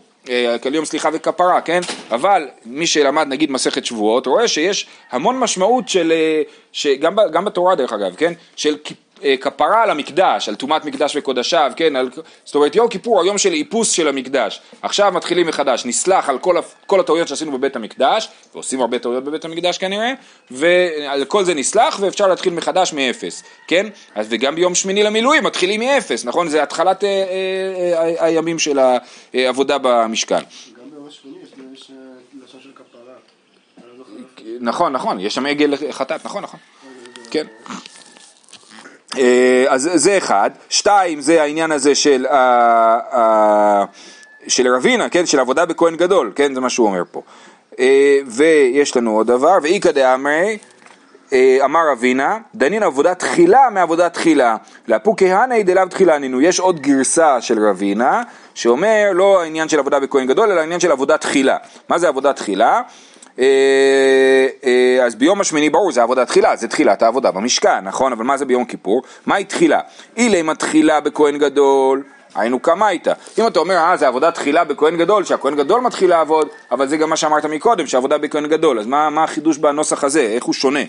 כל 0.61 0.75
יום 0.75 0.85
סליחה 0.85 1.09
וכפרה, 1.13 1.61
כן? 1.61 1.81
אבל 2.11 2.49
מי 2.65 2.87
שלמד 2.87 3.27
נגיד 3.29 3.51
מסכת 3.51 3.85
שבועות 3.85 4.27
רואה 4.27 4.49
שיש 4.49 4.87
המון 5.11 5.39
משמעות 5.39 5.89
של, 5.89 6.13
אה, 6.13 6.43
שגם 6.73 7.17
גם 7.33 7.45
בתורה 7.45 7.75
דרך 7.75 7.93
אגב, 7.93 8.15
כן? 8.17 8.33
של 8.57 8.77
אה, 8.87 8.93
כפרה 9.41 9.83
על 9.83 9.91
המקדש, 9.91 10.49
על 10.49 10.55
טומאת 10.55 10.85
מקדש 10.85 11.17
וקודשיו, 11.17 11.73
כן? 11.77 11.97
על, 11.97 12.11
זאת 12.45 12.55
אומרת 12.55 12.77
יום 12.77 12.89
כיפור 12.89 13.21
היום 13.21 13.39
של 13.39 13.53
איפוס 13.53 13.91
של 13.91 14.09
המקדש. 14.09 14.61
עכשיו 14.83 15.13
מתחילים 15.13 15.47
מחדש, 15.47 15.87
נסלח 15.87 16.29
על 16.29 16.39
כל, 16.39 16.57
כל 16.87 17.01
הטעויות 17.01 17.29
שעשינו 17.29 17.53
בבית 17.53 17.77
המקדש, 17.77 18.29
ועושים 18.55 18.81
הרבה 18.81 18.99
טעויות 18.99 19.25
בבית 19.25 19.45
המקדש 19.45 19.79
כנראה, 19.79 20.13
ועל 20.51 21.25
כל 21.25 21.45
זה 21.45 21.55
נסלח 21.55 21.99
ואפשר 22.01 22.27
להתחיל 22.27 22.53
מחדש 22.53 22.93
מאפס, 22.93 23.43
כן? 23.67 23.87
אז 24.15 24.27
וגם 24.31 24.55
ביום 24.55 24.75
שמיני 24.75 25.03
למילואים 25.03 25.45
מתחילים 25.45 25.81
מאפס, 25.81 26.25
נכון? 26.25 26.49
זה 26.49 26.63
התחלת 26.63 27.05
אה, 27.05 27.09
אה, 27.09 28.15
אה, 28.19 28.25
הימים 28.25 28.59
של 28.59 28.79
העבודה 29.35 29.79
במשכן. 29.83 30.37
גם 30.37 30.91
ביום 30.91 31.09
השמיני 31.09 31.39
יש 31.75 31.91
לשון 32.45 32.61
של 32.63 32.71
כפרה. 32.75 33.15
נכון, 34.61 34.93
נכון, 34.93 35.21
יש 35.21 35.35
שם 35.35 35.47
עגל 35.47 35.75
חטאת, 35.91 36.25
נכון, 36.25 36.43
נכון. 36.43 36.61
כן. 37.31 37.47
אה, 39.19 39.65
אז 39.69 39.91
זה 39.95 40.19
אחד, 40.19 40.51
שתיים 40.69 41.21
זה 41.21 41.43
העניין 41.43 41.73
הזה 41.73 41.95
של, 41.95 42.27
uh, 42.27 42.33
uh, 43.13 43.17
של 44.49 44.75
רבינה, 44.75 45.09
כן, 45.09 45.27
של 45.27 45.41
עבודה 45.41 45.67
בכהן 45.67 45.97
גדול, 45.97 46.33
כן, 46.35 46.55
זה 46.55 46.61
מה 46.61 46.71
שהוא 46.71 46.87
אומר 46.87 47.03
פה. 47.11 47.23
ויש 48.27 48.97
לנו 48.97 49.17
עוד 49.17 49.27
דבר, 49.27 49.59
ואיכא 49.63 49.91
דאמרי, 49.91 50.59
אמר 51.65 51.81
רבינה, 51.93 52.39
דנין 52.55 52.83
עבודה 52.83 53.15
תחילה 53.15 53.61
מעבודה 53.73 54.09
תחילה, 54.09 54.57
לאפוקי 54.89 55.33
הני 55.33 55.63
דלאו 55.63 55.87
תחילה 55.87 56.19
נינו, 56.19 56.41
יש 56.41 56.61
עוד 56.61 56.81
גרסה 56.81 57.41
של 57.41 57.67
רבינה, 57.67 58.23
שאומר 58.55 59.11
לא 59.15 59.43
העניין 59.43 59.69
של 59.69 59.79
עבודה 59.79 60.01
בכהן 60.01 60.27
גדול, 60.27 60.51
אלא 60.51 60.61
העניין 60.61 60.81
של 60.81 60.93
עבודה 60.93 61.19
תחילה. 61.19 61.57
מה 61.89 61.99
זה 61.99 62.09
עבודה 62.09 62.33
תחילה? 62.33 62.83
אה, 63.39 64.47
אה, 64.65 65.05
אז 65.05 65.15
ביום 65.15 65.41
השמיני 65.41 65.71
ברור 65.71 65.93
זה 65.93 66.03
עבודה 66.03 66.27
תחילה, 66.27 66.57
זה 66.57 66.69
תחילת 66.69 67.03
העבודה 67.03 67.31
במשכן, 67.31 67.81
נכון? 67.85 68.13
אבל 68.13 68.25
מה 68.25 68.37
זה 68.37 68.45
ביום 68.45 68.65
כיפור? 68.65 69.03
מהי 69.27 69.45
תחילה? 69.45 69.81
אילי 70.17 70.43
מתחילה 70.43 71.01
בכהן 71.01 71.39
גדול, 71.39 72.03
היינו 72.35 72.61
קמייתא. 72.61 73.13
אם 73.39 73.47
אתה 73.47 73.59
אומר, 73.59 73.77
אה, 73.77 73.97
זה 73.97 74.09
עבודה 74.09 74.31
תחילה 74.31 74.65
בכהן 74.65 74.97
גדול, 74.97 75.25
שהכהן 75.25 75.57
גדול 75.57 75.81
מתחיל 75.81 76.11
לעבוד, 76.11 76.49
אבל 76.71 76.89
זה 76.89 76.97
גם 76.97 77.11
מה 77.11 77.17
שאמרת 77.17 77.45
מקודם, 77.45 77.87
שעבודה 77.87 78.19
בכהן 78.19 78.47
גדול, 78.47 78.79
אז 78.79 78.87
מה, 78.87 79.11
מה 79.11 79.25
החידוש 79.25 79.59
בנוסח 79.59 80.05
הזה, 80.05 80.21
איך 80.21 80.45
הוא 80.45 80.55
שונה? 80.55 80.83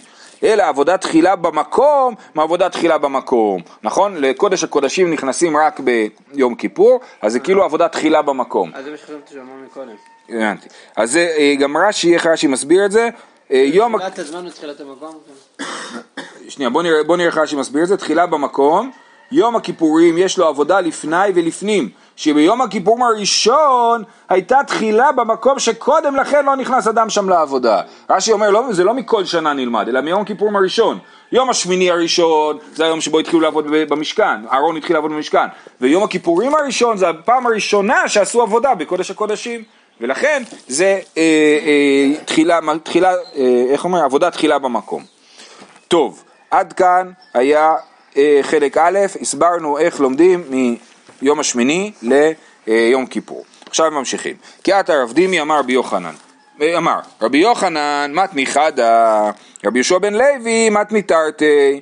אלא 0.43 0.63
עבודה 0.63 0.97
תחילה 0.97 1.35
במקום 1.35 2.15
מעבודה 2.35 2.69
תחילה 2.69 2.97
במקום, 2.97 3.61
נכון? 3.83 4.15
לקודש 4.17 4.63
הקודשים 4.63 5.13
נכנסים 5.13 5.57
רק 5.57 5.79
ביום 5.79 6.55
כיפור, 6.55 6.99
אז 7.21 7.31
זה 7.33 7.39
כאילו 7.39 7.63
עבודה 7.63 7.87
תחילה 7.87 8.21
במקום. 8.21 8.71
אז 8.73 8.85
זה 8.85 8.91
מה 8.91 8.97
שחשבתי 8.97 9.33
שאמרנו 9.33 9.65
מקודם. 9.65 10.18
הבנתי. 10.29 10.67
אז 10.95 11.11
זה 11.11 11.33
אה, 11.37 11.55
גם 11.59 11.77
רש"י, 11.77 12.13
איך 12.13 12.25
רש"י 12.25 12.47
מסביר 12.47 12.85
את 12.85 12.91
זה? 12.91 13.09
אה, 13.51 13.57
יום... 13.57 13.97
תחילת 13.97 14.19
הזמן 14.19 14.47
ותחילת 14.47 14.81
המקום? 14.81 15.17
שנייה, 16.49 16.69
בוא 16.69 16.83
נראה, 16.83 17.03
בוא 17.03 17.17
נראה 17.17 17.27
איך 17.27 17.37
רש"י 17.37 17.55
מסביר 17.55 17.83
את 17.83 17.87
זה. 17.87 17.97
תחילה 17.97 18.25
במקום, 18.25 18.91
יום 19.31 19.55
הכיפורים 19.55 20.17
יש 20.17 20.37
לו 20.37 20.47
עבודה 20.47 20.79
לפני 20.79 21.27
ולפנים. 21.35 21.89
שביום 22.15 22.61
הכיפורים 22.61 23.03
הראשון 23.03 24.03
הייתה 24.29 24.59
תחילה 24.67 25.11
במקום 25.11 25.59
שקודם 25.59 26.15
לכן 26.15 26.45
לא 26.45 26.55
נכנס 26.55 26.87
אדם 26.87 27.09
שם 27.09 27.29
לעבודה. 27.29 27.81
רש"י 28.09 28.31
אומר, 28.31 28.49
לא, 28.49 28.63
זה 28.71 28.83
לא 28.83 28.93
מכל 28.93 29.25
שנה 29.25 29.53
נלמד, 29.53 29.87
אלא 29.87 30.01
מיום 30.01 30.21
הכיפורים 30.21 30.55
הראשון. 30.55 30.99
יום 31.31 31.49
השמיני 31.49 31.91
הראשון 31.91 32.57
זה 32.73 32.85
היום 32.85 33.01
שבו 33.01 33.19
התחילו 33.19 33.41
לעבוד 33.41 33.65
במשכן, 33.69 34.47
אהרון 34.51 34.77
התחיל 34.77 34.95
לעבוד 34.95 35.11
במשכן. 35.11 35.47
ויום 35.81 36.03
הכיפורים 36.03 36.55
הראשון 36.55 36.97
זה 36.97 37.09
הפעם 37.09 37.47
הראשונה 37.47 38.07
שעשו 38.07 38.41
עבודה 38.41 38.75
בקודש 38.75 39.11
הקודשים. 39.11 39.63
ולכן 40.01 40.43
זה 40.67 40.99
אה, 41.17 41.21
אה, 41.65 42.25
תחילה, 42.25 42.59
תחילה 42.83 43.11
אה, 43.11 43.65
איך 43.69 43.83
אומר, 43.83 44.03
עבודה 44.03 44.31
תחילה 44.31 44.59
במקום. 44.59 45.03
טוב, 45.87 46.23
עד 46.51 46.73
כאן 46.73 47.11
היה 47.33 47.75
אה, 48.17 48.39
חלק 48.41 48.77
א', 48.77 48.99
הסברנו 49.21 49.77
איך 49.77 49.99
לומדים 49.99 50.43
מיום 51.21 51.39
השמיני 51.39 51.91
ליום 52.01 53.05
כיפור. 53.05 53.45
עכשיו 53.65 53.91
ממשיכים. 53.91 54.35
כי 54.63 54.73
עתה 54.73 54.93
רב 55.03 55.13
דימי 55.13 55.41
אמר 55.41 55.59
רבי 55.59 55.73
יוחנן, 55.73 56.13
אה, 56.61 56.77
אמר, 56.77 56.99
רבי 57.21 57.37
יוחנן 57.37 58.11
מתני 58.13 58.45
חדה, 58.45 59.31
רבי 59.65 59.79
יהושע 59.79 59.97
בן 59.97 60.13
לוי 60.13 60.69
מתני 60.69 61.01
תרתי, 61.01 61.81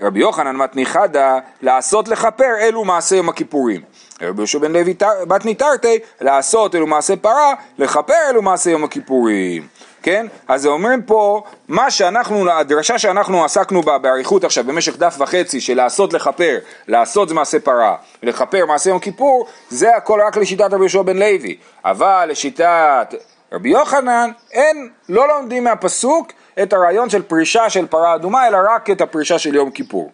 רבי 0.00 0.20
יוחנן 0.20 0.56
מתני 0.56 0.86
חדה, 0.86 1.38
לעשות 1.62 2.08
לכפר 2.08 2.56
אלו 2.60 2.84
מעשה 2.84 3.16
יום 3.16 3.28
הכיפורים. 3.28 3.80
רבי 4.22 4.40
יהושע 4.40 4.58
בן 4.58 4.72
לוי 4.72 4.94
מתני 5.26 5.54
תרתי, 5.54 5.98
לעשות 6.20 6.74
אלו 6.74 6.86
מעשה 6.86 7.16
פרה, 7.16 7.54
לכפר 7.78 8.14
אלו 8.30 8.42
מעשה 8.42 8.70
יום 8.70 8.84
הכיפורים. 8.84 9.66
כן? 10.02 10.26
אז 10.48 10.66
אומרים 10.66 11.02
פה, 11.02 11.42
מה 11.68 11.90
שאנחנו, 11.90 12.50
הדרשה 12.50 12.98
שאנחנו 12.98 13.44
עסקנו 13.44 13.82
בה 13.82 13.98
באריכות 13.98 14.44
עכשיו 14.44 14.64
במשך 14.64 14.96
דף 14.96 15.16
וחצי 15.18 15.60
של 15.60 15.76
לעשות 15.76 16.12
לכפר, 16.12 16.58
לעשות 16.88 17.28
זה 17.28 17.34
מעשה 17.34 17.60
פרה, 17.60 17.96
לכפר 18.22 18.66
מעשה 18.66 18.90
יום 18.90 18.98
כיפור, 18.98 19.46
זה 19.68 19.96
הכל 19.96 20.20
רק 20.26 20.36
לשיטת 20.36 20.64
רבי 20.72 20.76
יהושע 20.76 21.02
בן 21.02 21.16
לוי. 21.16 21.56
אבל 21.84 22.26
לשיטת 22.30 23.14
רבי 23.52 23.68
יוחנן, 23.68 24.30
אין, 24.52 24.88
לא 25.08 25.28
לומדים 25.28 25.64
מהפסוק 25.64 26.32
את 26.62 26.72
הרעיון 26.72 27.10
של 27.10 27.22
פרישה 27.22 27.70
של 27.70 27.86
פרה 27.86 28.14
אדומה, 28.14 28.48
אלא 28.48 28.58
רק 28.70 28.90
את 28.90 29.00
הפרישה 29.00 29.38
של 29.38 29.54
יום 29.54 29.70
כיפור. 29.70 30.12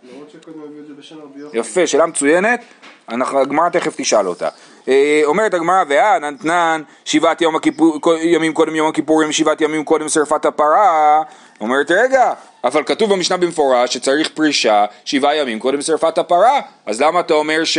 יפה, 1.52 1.86
שאלה 1.86 2.06
מצוינת, 2.06 2.60
הגמרא 3.08 3.68
תכף 3.68 3.94
תשאל 3.96 4.28
אותה. 4.28 4.48
אה, 4.88 5.20
אומרת 5.24 5.54
הגמרא, 5.54 5.84
ואה 5.88 6.18
נתנן 6.18 6.82
שבעת 7.04 7.40
יום 7.40 7.56
הכיפור, 7.56 7.98
ימים 8.22 8.52
קודם 8.52 8.74
יום 8.74 8.88
הכיפורים, 8.88 9.32
שבעת 9.32 9.60
ימים 9.60 9.84
קודם 9.84 10.08
שרפת 10.08 10.44
הפרה. 10.44 11.22
אומרת, 11.60 11.90
רגע, 11.90 12.32
אבל 12.64 12.82
כתוב 12.84 13.12
במשנה 13.12 13.36
במפורש 13.36 13.94
שצריך 13.94 14.28
פרישה 14.34 14.84
שבעה 15.04 15.36
ימים 15.36 15.58
קודם 15.58 15.82
שרפת 15.82 16.18
הפרה, 16.18 16.60
אז 16.86 17.02
למה 17.02 17.20
אתה 17.20 17.34
אומר 17.34 17.64
ש, 17.64 17.78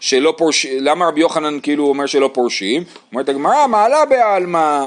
שלא 0.00 0.34
פורשים, 0.36 0.84
למה 0.84 1.08
רבי 1.08 1.20
יוחנן 1.20 1.60
כאילו 1.62 1.84
אומר 1.84 2.06
שלא 2.06 2.30
פורשים? 2.34 2.84
אומרת 3.12 3.28
הגמרא, 3.28 3.66
מעלה 3.66 4.04
בעלמא. 4.04 4.84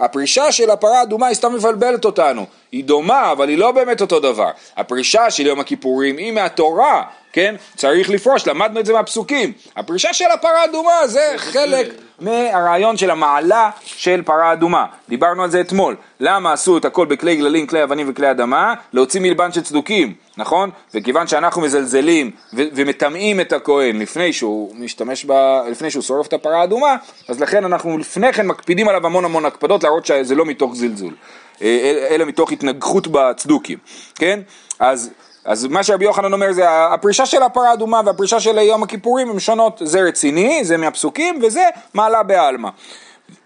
הפרישה 0.00 0.52
של 0.52 0.70
הפרה 0.70 0.98
האדומה 0.98 1.26
היא 1.26 1.34
סתם 1.34 1.54
מבלבלת 1.54 2.04
אותנו, 2.04 2.46
היא 2.72 2.84
דומה 2.84 3.32
אבל 3.32 3.48
היא 3.48 3.58
לא 3.58 3.72
באמת 3.72 4.00
אותו 4.00 4.20
דבר. 4.20 4.50
הפרישה 4.76 5.30
של 5.30 5.46
יום 5.46 5.60
הכיפורים 5.60 6.16
היא 6.16 6.32
מהתורה, 6.32 7.02
כן? 7.32 7.54
צריך 7.76 8.10
לפרוש, 8.10 8.46
למדנו 8.46 8.80
את 8.80 8.86
זה 8.86 8.92
מהפסוקים. 8.92 9.52
הפרישה 9.76 10.12
של 10.12 10.24
הפרה 10.34 10.60
האדומה 10.62 11.06
זה 11.06 11.32
חלק 11.36 11.86
מהרעיון 12.20 12.96
של 12.96 13.10
המעלה 13.10 13.70
של 13.84 14.22
פרה 14.22 14.52
אדומה. 14.52 14.86
דיברנו 15.08 15.42
על 15.42 15.50
זה 15.50 15.60
אתמול. 15.60 15.96
למה 16.20 16.52
עשו 16.52 16.78
את 16.78 16.84
הכל 16.84 17.06
בכלי 17.06 17.36
גללים, 17.36 17.66
כלי 17.66 17.82
אבנים 17.82 18.06
וכלי 18.10 18.30
אדמה? 18.30 18.74
להוציא 18.92 19.20
מלבן 19.20 19.52
של 19.52 19.60
צדוקים, 19.60 20.14
נכון? 20.40 20.70
וכיוון 20.94 21.26
שאנחנו 21.26 21.62
מזלזלים 21.62 22.30
ומטמאים 22.52 23.40
את 23.40 23.52
הכהן 23.52 23.98
לפני 23.98 24.32
שהוא 24.32 24.76
משתמש 24.76 25.24
ב... 25.24 25.32
לפני 25.70 25.90
שהוא 25.90 26.02
שורף 26.02 26.26
את 26.26 26.32
הפרה 26.32 26.60
האדומה, 26.60 26.96
אז 27.28 27.40
לכן 27.40 27.64
אנחנו 27.64 27.98
לפני 27.98 28.32
כן 28.32 28.46
מקפידים 28.46 28.88
עליו 28.88 29.06
המון 29.06 29.24
המון 29.24 29.44
הקפדות 29.44 29.82
להראות 29.82 30.06
שזה 30.06 30.34
לא 30.34 30.44
מתוך 30.44 30.74
זלזול, 30.74 31.14
אה, 31.62 32.06
אלא 32.10 32.24
מתוך 32.24 32.52
התנגחות 32.52 33.08
בצדוקים, 33.08 33.78
כן? 34.14 34.40
אז 34.78 35.10
אז 35.44 35.66
מה 35.66 35.82
שרבי 35.82 36.04
יוחנן 36.04 36.32
אומר 36.32 36.52
זה 36.52 36.64
הפרישה 36.70 37.26
של 37.26 37.42
הפרה 37.42 37.70
האדומה 37.70 38.00
והפרישה 38.06 38.40
של 38.40 38.58
יום 38.58 38.82
הכיפורים 38.82 39.30
הן 39.30 39.38
שונות, 39.38 39.82
זה 39.84 40.00
רציני, 40.00 40.64
זה 40.64 40.76
מהפסוקים 40.76 41.40
וזה 41.42 41.62
מעלה 41.94 42.22
בעלמא. 42.22 42.68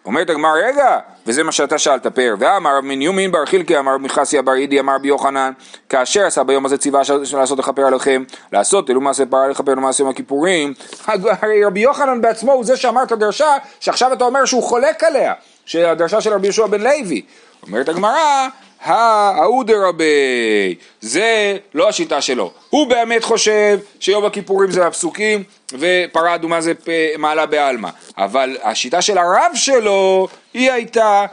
אומרת 0.04 0.30
הגמר 0.30 0.52
רגע, 0.64 0.98
וזה 1.26 1.42
מה 1.42 1.52
שאתה 1.52 1.78
שאלת 1.78 2.06
פאר, 2.06 2.34
ואמר 2.38 2.76
רב 2.76 2.84
מניומין 2.84 3.32
בר 3.32 3.46
חילקי 3.46 3.78
אמר 3.78 3.94
רב 3.94 4.00
מיכסיה 4.00 4.42
בר 4.42 4.54
אידי 4.54 4.80
אמר 4.80 4.94
רבי 4.94 5.08
יוחנן 5.08 5.52
כאשר 5.88 6.26
עשה 6.26 6.42
ביום 6.42 6.66
הזה 6.66 6.78
ציווה 6.78 7.04
של 7.04 7.38
לעשות 7.38 7.58
לכפר 7.58 7.86
עליכם 7.86 8.24
לעשות 8.52 8.90
אלו 8.90 9.00
מעשה 9.00 9.26
פרה 9.26 9.48
לכפר 9.48 9.72
ולמעשה 9.72 10.02
יום 10.02 10.10
הכיפורים 10.10 10.74
הרי 11.06 11.64
רבי 11.64 11.80
יוחנן 11.80 12.20
בעצמו 12.20 12.52
הוא 12.52 12.64
זה 12.64 12.76
שאמר 12.76 13.02
את 13.02 13.12
הדרשה 13.12 13.52
שעכשיו 13.80 14.12
אתה 14.12 14.24
אומר 14.24 14.44
שהוא 14.44 14.62
חולק 14.62 15.04
עליה 15.04 15.32
שהדרשה 15.66 16.20
של 16.20 16.32
רבי 16.32 16.46
יהושע 16.46 16.66
בן 16.66 16.80
לוי. 16.80 17.22
אומרת 17.66 17.88
הגמרא 17.88 18.48
ההוא 18.84 19.64
דרבי, 19.64 20.74
זה 21.00 21.56
לא 21.74 21.88
השיטה 21.88 22.20
שלו. 22.20 22.52
הוא 22.70 22.86
באמת 22.86 23.24
חושב 23.24 23.78
שיום 24.00 24.24
הכיפורים 24.24 24.70
זה 24.70 24.86
הפסוקים 24.86 25.42
ופרה 25.72 26.34
אדומה 26.34 26.60
זה 26.60 26.72
מעלה 27.18 27.46
בעלמא. 27.46 27.88
אבל 28.18 28.56
השיטה 28.62 29.02
של 29.02 29.18
הרב 29.18 29.50
שלו 29.54 30.28
היא 30.54 30.72
הייתה 30.72 31.26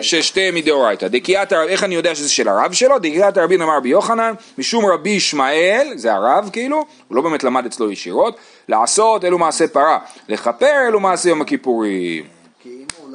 ששתי 0.00 0.50
מדאורייתא. 0.50 1.08
דקייתא, 1.08 1.62
איך 1.68 1.84
אני 1.84 1.94
יודע 1.94 2.14
שזה 2.14 2.28
של 2.30 2.48
הרב 2.48 2.72
שלו? 2.72 2.98
דקייתא 2.98 3.40
רבין 3.40 3.62
אמר 3.62 3.76
רבי 3.76 3.88
יוחנן, 3.88 4.34
משום 4.58 4.86
רבי 4.86 5.10
ישמעאל, 5.10 5.92
זה 5.94 6.14
הרב 6.14 6.50
כאילו, 6.52 6.84
הוא 7.08 7.16
לא 7.16 7.22
באמת 7.22 7.44
למד 7.44 7.66
אצלו 7.66 7.92
ישירות, 7.92 8.36
לעשות 8.68 9.24
אלו 9.24 9.38
מעשה 9.38 9.68
פרה, 9.68 9.98
לכפר 10.28 10.86
אלו 10.88 11.00
מעשה 11.00 11.28
יום 11.28 11.40
הכיפורים. 11.40 12.35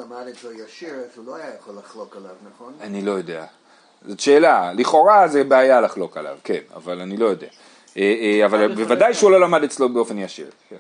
למד 0.02 0.28
את 0.28 0.36
זה 0.36 0.54
ישיר, 0.66 0.94
אז 0.94 1.18
הוא 1.18 1.26
לא 1.26 1.36
היה 1.36 1.56
יכול 1.60 1.76
לחלוק 1.78 2.16
עליו, 2.16 2.32
נכון? 2.54 2.74
אני 2.82 3.02
לא 3.02 3.12
יודע. 3.12 3.46
זאת 4.08 4.20
שאלה, 4.20 4.74
לכאורה 4.74 5.28
זה 5.28 5.44
בעיה 5.44 5.82
לחלוק 5.82 6.18
עליו, 6.18 6.38
כן, 6.44 6.60
אבל 6.76 7.02
אני 7.02 7.18
לא 7.18 7.26
יודע. 7.26 7.48
אה, 7.98 8.02
אה, 8.02 8.46
אבל 8.46 8.76
בוודאי 8.76 9.14
שהוא 9.14 9.32
לא 9.32 9.42
למד 9.42 9.64
אצלו 9.64 9.90
באופן 9.90 10.18
ישיר. 10.18 10.50
כן. 10.70 10.76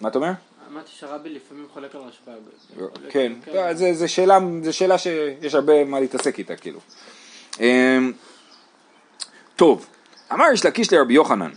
מה 0.00 0.08
אתה 0.08 0.18
אומר? 0.18 0.32
אמרתי 0.72 0.90
שרבי 0.90 1.28
לפעמים 1.28 1.66
חולק 1.72 1.94
על 1.94 2.00
רשב"ג. 2.00 2.80
כן, 3.10 3.32
זו 4.62 4.72
שאלה 4.72 4.98
שיש 4.98 5.54
הרבה 5.54 5.84
מה 5.84 6.00
להתעסק 6.00 6.38
איתה, 6.38 6.56
כאילו. 6.56 6.80
אמ, 7.60 8.12
טוב, 9.56 9.86
אמר 10.32 10.44
יש 10.54 10.66
לקיש 10.66 10.92
לרבי 10.92 11.14
יוחנן, 11.14 11.50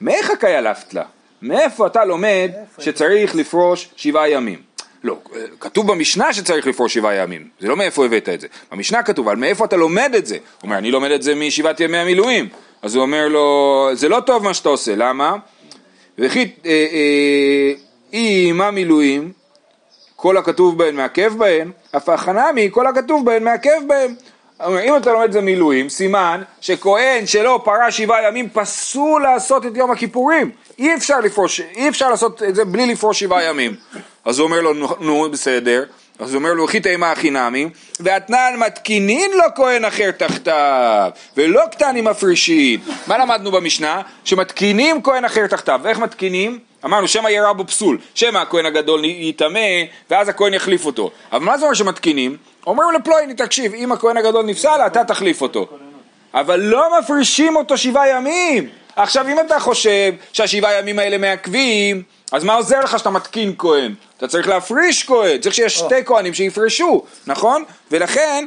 מאיך 0.00 0.32
קילפת 0.40 0.94
לה? 0.94 1.04
מאיפה 1.42 1.86
אתה 1.86 2.04
לומד 2.04 2.50
שצריך 2.78 3.34
לפרוש 3.34 3.90
שבעה 3.96 4.30
ימים? 4.30 4.69
לא, 5.04 5.16
כתוב 5.60 5.92
במשנה 5.92 6.32
שצריך 6.32 6.66
לפרוש 6.66 6.94
שבעה 6.94 7.14
ימים, 7.14 7.48
זה 7.60 7.68
לא 7.68 7.76
מאיפה 7.76 8.04
הבאת 8.04 8.28
את 8.28 8.40
זה. 8.40 8.46
במשנה 8.72 9.02
כתוב, 9.02 9.28
אבל 9.28 9.36
מאיפה 9.36 9.64
אתה 9.64 9.76
לומד 9.76 10.14
את 10.16 10.26
זה? 10.26 10.34
הוא 10.34 10.42
אומר, 10.62 10.78
אני 10.78 10.90
לומד 10.90 11.10
את 11.10 11.22
זה 11.22 11.34
משבעת 11.34 11.80
ימי 11.80 11.98
המילואים. 11.98 12.48
אז 12.82 12.94
הוא 12.94 13.02
אומר 13.02 13.28
לו, 13.28 13.88
זה 13.92 14.08
לא 14.08 14.20
טוב 14.20 14.44
מה 14.44 14.54
שאתה 14.54 14.68
עושה, 14.68 14.96
למה? 14.96 15.36
וכי 16.18 16.50
אה, 16.66 16.70
אה, 16.70 17.72
אם 18.12 18.60
המילואים, 18.64 19.32
כל 20.16 20.36
הכתוב 20.36 20.78
בהן 20.78 20.96
מעכב 20.96 21.32
בהן, 21.38 21.70
אף 21.96 22.08
הכנמי, 22.08 22.68
כל 22.72 22.86
הכתוב 22.86 23.24
בהן 23.24 23.44
מעכב 23.44 23.80
בהן. 23.86 24.14
אם 24.60 24.96
אתה 24.96 25.12
לומד 25.12 25.24
את 25.24 25.32
זה 25.32 25.40
מילואים, 25.40 25.88
סימן 25.88 26.42
שכהן 26.60 27.26
שלא 27.26 27.60
פרה 27.64 27.90
שבעה 27.90 28.28
ימים 28.28 28.48
פסול 28.52 29.22
לעשות 29.22 29.66
את 29.66 29.76
יום 29.76 29.90
הכיפורים. 29.90 30.50
אי 30.78 30.94
אפשר 30.94 31.20
לפרוש, 31.20 31.60
אי 31.60 31.88
אפשר 31.88 32.10
לעשות 32.10 32.42
את 32.42 32.54
זה 32.54 32.64
בלי 32.64 32.86
לפרוש 32.86 33.20
שבעה 33.20 33.44
ימים. 33.44 33.74
אז 34.24 34.38
הוא 34.38 34.46
אומר 34.46 34.60
לו, 34.60 34.72
נו, 35.00 35.30
בסדר. 35.30 35.84
אז 36.18 36.34
הוא 36.34 36.38
אומר 36.38 36.52
לו, 36.52 36.64
הכי 36.64 36.80
תימה 36.80 37.10
הכי 37.10 37.30
נמי, 37.30 37.68
ואתנן 38.00 38.54
מתקינין 38.58 39.30
לו 39.30 39.44
כהן 39.56 39.84
אחר 39.84 40.10
תחתיו, 40.10 41.10
ולא 41.36 41.62
קטנים 41.70 42.04
מפרישין. 42.04 42.80
מה 43.06 43.18
למדנו 43.18 43.52
במשנה? 43.52 44.02
שמתקינים 44.24 45.02
כהן 45.02 45.24
אחר 45.24 45.46
תחתיו. 45.46 45.80
ואיך 45.82 45.98
מתקינים? 45.98 46.58
אמרנו, 46.84 47.08
שמא 47.08 47.28
יהיה 47.28 47.48
רבו 47.48 47.66
פסול. 47.66 47.98
שמא 48.14 48.38
הכהן 48.38 48.66
הגדול 48.66 49.04
יטמא, 49.04 49.60
ואז 50.10 50.28
הכהן 50.28 50.54
יחליף 50.54 50.86
אותו. 50.86 51.10
אבל 51.32 51.44
מה 51.44 51.58
זה 51.58 51.64
אומר 51.64 51.74
שמתקינים? 51.74 52.36
אומרים 52.66 53.00
לפלויני, 53.00 53.34
תקשיב, 53.34 53.74
אם 53.74 53.92
הכהן 53.92 54.16
הגדול 54.16 54.44
נפסל, 54.44 54.80
אתה 54.86 55.04
תחליף 55.04 55.42
אותו. 55.42 55.68
אבל 56.34 56.60
לא 56.60 56.98
מפרישים 56.98 57.56
אותו 57.56 57.78
שבעה 57.78 58.08
ימים. 58.08 58.68
עכשיו 58.96 59.28
אם 59.28 59.40
אתה 59.40 59.60
חושב 59.60 60.12
שהשבעה 60.32 60.78
ימים 60.78 60.98
האלה 60.98 61.18
מעכבים, 61.18 62.02
אז 62.32 62.44
מה 62.44 62.54
עוזר 62.54 62.80
לך 62.80 62.98
שאתה 62.98 63.10
מתקין 63.10 63.54
כהן? 63.58 63.94
אתה 64.20 64.28
צריך 64.28 64.48
להפריש 64.48 65.04
כהן, 65.04 65.40
צריך 65.40 65.54
שיש 65.54 65.74
שתי 65.74 66.04
כהנים 66.04 66.34
שיפרשו, 66.34 67.02
נכון? 67.26 67.64
ולכן, 67.90 68.46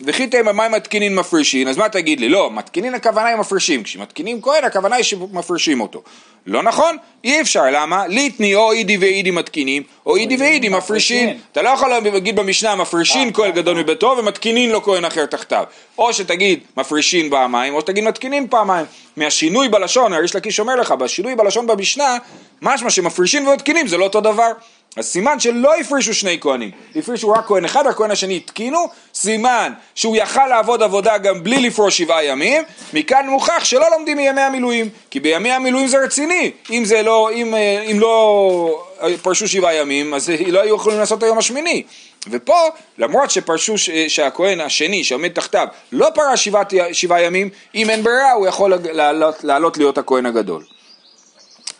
וכי 0.00 0.26
תימא 0.26 0.52
מים 0.52 0.72
מתקינין 0.72 1.14
מפרישין, 1.14 1.68
אז 1.68 1.76
מה 1.76 1.88
תגיד 1.88 2.20
לי? 2.20 2.28
לא, 2.28 2.50
מתקינין 2.50 2.94
הכוונה 2.94 3.28
היא 3.28 3.36
מפרישים, 3.36 3.82
כשמתקינים 3.82 4.42
כהן 4.42 4.64
הכוונה 4.64 4.96
היא 4.96 5.04
שמפרישים 5.04 5.80
אותו. 5.80 6.02
לא 6.46 6.62
נכון? 6.62 6.96
אי 7.24 7.40
אפשר, 7.40 7.62
למה? 7.72 8.06
ליטני 8.06 8.54
או 8.54 8.72
אידי 8.72 8.96
ואידי 8.96 9.30
מתקינים, 9.30 9.82
או 10.06 10.16
אידי 10.16 10.36
ואידי. 10.36 10.68
מפרישין. 10.68 11.38
אתה 11.52 11.62
לא 11.62 11.68
יכול 11.68 11.90
להגיד 11.90 12.36
במשנה 12.36 12.74
מפרישין 12.74 13.32
כהן 13.32 13.50
גדול 13.50 13.76
מביתו 13.76 14.14
ומתקינין 14.18 14.70
לו 14.70 14.82
כהן 14.82 15.04
אחר 15.04 15.26
תחתיו. 15.26 15.64
או 15.98 16.12
שתגיד 16.12 16.60
מפרישין 16.76 17.30
פעמיים, 17.30 17.74
או 17.74 17.80
שתגיד 17.80 18.04
מתקינין 18.04 18.46
פעמיים. 18.48 18.86
מהשינוי 19.16 19.68
בלשון, 19.68 20.12
הריש 20.12 20.36
לקיש 20.36 20.60
אומר 20.60 20.74
לך, 20.74 20.90
בשינוי 20.90 21.34
בלשון 21.34 21.66
במשנה, 21.66 22.16
משמע 22.62 22.90
שמפרישין 22.90 23.48
ומתקינים 23.48 23.86
זה 23.86 23.98
לא 23.98 24.04
אותו 24.04 24.20
דבר. 24.20 24.52
אז 24.96 25.06
סימן 25.06 25.40
שלא 25.40 25.74
הפרישו 25.80 26.14
שני 26.14 26.38
כהנים, 26.40 26.70
הפרישו 26.96 27.30
רק 27.30 27.46
כהן 27.46 27.64
אחד, 27.64 27.86
הכהן 27.86 28.10
השני 28.10 28.36
התקינו, 28.36 28.88
סימן 29.14 29.72
שהוא 29.94 30.16
יכל 30.16 30.46
לעבוד 30.46 30.82
עבודה 30.82 31.18
גם 31.18 31.44
בלי 31.44 31.60
לפרוש 31.60 31.98
שבעה 31.98 32.24
ימים, 32.24 32.62
מכאן 32.92 33.28
מוכח 33.28 33.64
שלא 33.64 33.90
לומדים 33.90 34.16
מימי 34.16 34.40
המילואים, 34.40 34.88
כי 35.10 35.20
בימי 35.20 35.52
המילואים 35.52 35.86
זה 35.86 35.98
רציני, 35.98 36.50
אם 36.70 36.84
זה 36.84 37.02
לא, 37.02 37.30
אם, 37.32 37.54
אה, 37.54 37.82
אם 37.90 38.00
לא 38.00 38.84
פרשו 39.22 39.48
שבעה 39.48 39.74
ימים, 39.74 40.14
אז 40.14 40.30
לא 40.46 40.60
היו 40.62 40.76
יכולים 40.76 40.98
לעשות 40.98 41.22
היום 41.22 41.38
השמיני. 41.38 41.82
ופה, 42.30 42.68
למרות 42.98 43.30
שפרשו 43.30 43.78
ש- 43.78 43.90
שהכהן 43.90 44.60
השני 44.60 45.04
שעומד 45.04 45.28
תחתיו 45.28 45.66
לא 45.92 46.08
פרש 46.14 46.44
שבעת, 46.44 46.72
שבעה 46.92 47.22
ימים, 47.22 47.50
אם 47.74 47.90
אין 47.90 48.02
ברירה 48.02 48.32
הוא 48.32 48.46
יכול 48.46 48.74
לעלות, 48.92 49.44
לעלות 49.44 49.76
להיות 49.76 49.98
הכהן 49.98 50.26
הגדול. 50.26 50.64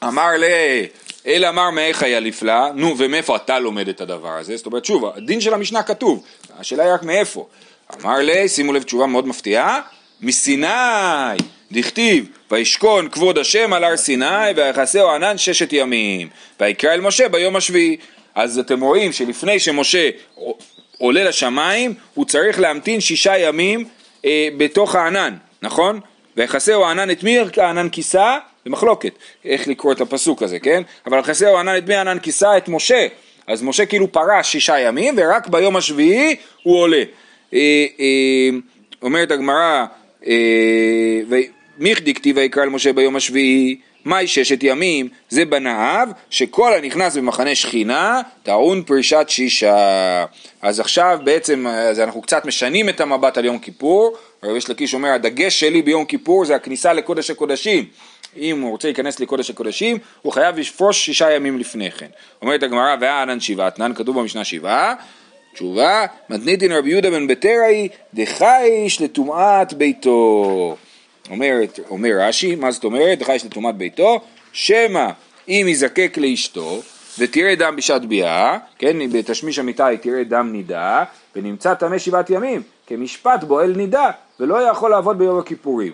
אמר 0.05 0.29
ל... 0.39 0.45
אלא 1.27 1.49
אמר 1.49 1.71
מאיך 1.71 2.03
היה 2.03 2.21
לפלא, 2.21 2.73
נו 2.75 2.99
ומאיפה 2.99 3.37
אתה 3.37 3.59
לומד 3.59 3.89
את 3.89 4.01
הדבר 4.01 4.33
הזה? 4.39 4.57
זאת 4.57 4.67
אומרת 4.67 4.85
שוב, 4.85 5.05
הדין 5.17 5.41
של 5.41 5.55
המשנה 5.55 5.83
כתוב, 5.83 6.25
השאלה 6.59 6.85
היא 6.85 6.95
רק 6.95 7.03
מאיפה. 7.03 7.47
אמר 8.03 8.19
לי, 8.19 8.49
שימו 8.49 8.73
לב 8.73 8.83
תשובה 8.83 9.07
מאוד 9.07 9.29
מפתיעה, 9.29 9.81
מסיני, 10.21 10.67
דכתיב, 11.73 12.27
וישכון 12.51 13.09
כבוד 13.09 13.39
השם 13.39 13.73
על 13.73 13.85
הר 13.85 13.97
סיני 13.97 14.51
ויחסהו 14.57 15.11
ענן 15.11 15.39
ששת 15.39 15.73
ימים, 15.73 16.29
ויקרא 16.61 16.95
אל 16.95 17.01
משה 17.01 17.29
ביום 17.29 17.57
השביעי. 17.57 17.97
אז 18.35 18.59
אתם 18.59 18.81
רואים 18.81 19.13
שלפני 19.13 19.59
שמשה 19.59 20.11
עולה 20.99 21.25
לשמיים, 21.25 21.95
הוא 22.15 22.25
צריך 22.25 22.61
להמתין 22.61 23.01
שישה 23.01 23.39
ימים 23.39 23.85
אה, 24.25 24.49
בתוך 24.57 24.95
הענן, 24.95 25.35
נכון? 25.63 26.01
ויחסהו 26.37 26.85
הענן 26.85 27.11
את 27.11 27.23
מי 27.23 27.39
הענן 27.57 27.89
כיסה? 27.89 28.39
זה 28.65 28.71
מחלוקת, 28.71 29.13
איך 29.45 29.69
לקרוא 29.69 29.93
את 29.93 30.01
הפסוק 30.01 30.43
הזה, 30.43 30.59
כן? 30.59 30.83
אבל 31.07 31.19
יחסהו 31.19 31.57
הענן 31.57 31.79
את 31.79 31.89
מי 31.89 31.95
הענן 31.95 32.19
כיסה? 32.19 32.57
את 32.57 32.69
משה. 32.69 33.07
אז 33.47 33.63
משה 33.63 33.87
כאילו 33.87 34.13
פרש 34.13 34.53
שישה 34.53 34.81
ימים, 34.81 35.15
ורק 35.17 35.49
ביום 35.49 35.77
השביעי 35.77 36.37
הוא 36.63 36.79
עולה. 36.79 37.03
אה, 37.55 37.87
אה, 38.01 38.49
אומרת 39.03 39.31
הגמרא, 39.31 39.85
אה, 40.27 41.21
מיכדי 41.79 42.15
כתיב 42.15 42.37
ויקרא 42.37 42.65
למשה 42.65 42.93
ביום 42.93 43.17
השביעי, 43.17 43.77
מאי 44.05 44.27
ששת 44.27 44.63
ימים, 44.63 45.09
זה 45.29 45.45
בנאב, 45.45 46.09
שכל 46.31 46.75
הנכנס 46.75 47.17
במחנה 47.17 47.55
שכינה, 47.55 48.21
טעון 48.43 48.83
פרישת 48.83 49.27
שישה. 49.29 50.25
אז 50.63 50.81
עכשיו 50.81 51.19
בעצם 51.25 51.67
אז 51.67 52.01
אנחנו 52.01 52.23
קצת 52.23 52.45
משנים 52.45 52.89
את 52.89 53.01
המבט 53.01 53.39
על 53.39 53.45
יום 53.45 53.59
כיפור, 53.59 54.17
הרב 54.43 54.57
יש 54.57 54.71
לקיש 54.71 54.95
אומר, 54.95 55.09
הדגש 55.09 55.61
שלי 55.61 55.83
ביום 55.83 56.05
כיפור 56.05 56.45
זה 56.45 56.55
הכניסה 56.55 56.93
לקודש 56.93 57.31
הקודשים. 57.31 57.85
אם 58.37 58.61
הוא 58.61 58.71
רוצה 58.71 58.89
להיכנס 58.89 59.21
לקודש 59.21 59.51
הקודשים, 59.51 59.99
הוא 60.23 60.33
חייב 60.33 60.59
לפרוש 60.59 61.05
שישה 61.05 61.31
ימים 61.33 61.59
לפני 61.59 61.91
כן. 61.91 62.09
אומרת 62.43 62.63
הגמרא, 62.63 62.97
והענן 63.01 63.41
שבעה, 63.41 63.71
תנן 63.71 63.95
כתוב 63.95 64.21
במשנה 64.21 64.45
שבעה, 64.45 64.95
תשובה, 65.55 66.07
מתניתין 66.31 66.73
רבי 66.73 66.91
יהודה 66.91 67.11
בן 67.11 67.27
בטראי, 67.27 67.89
דחייש 68.15 69.01
לטומאת 69.01 69.73
ביתו. 69.73 70.77
אומרת, 71.31 71.81
אומר 71.91 72.11
רש"י, 72.19 72.55
מה 72.55 72.71
זאת 72.71 72.85
אומרת? 72.85 73.19
דחייש 73.19 73.45
לטומאת 73.45 73.75
ביתו, 73.75 74.21
שמא 74.53 75.07
אם 75.49 75.67
יזקק 75.69 76.19
לאשתו 76.21 76.83
ותראה 77.19 77.55
דם 77.55 77.77
בשעת 77.77 78.05
ביאה, 78.05 78.59
כן, 78.79 78.97
בתשמיש 79.13 79.59
המיטה 79.59 79.87
היא 79.87 79.99
תראה 79.99 80.25
דם 80.25 80.53
נידה, 80.53 81.05
ונמצא 81.37 81.75
טמא 81.75 81.99
שבעת 81.99 82.31
ימים, 82.31 82.63
כמשפט 82.87 83.45
בועל 83.45 83.73
נידה, 83.77 84.11
ולא 84.41 84.71
יכול 84.71 84.91
לעבוד 84.91 85.19
ביום 85.19 85.39
הכיפורים. 85.39 85.93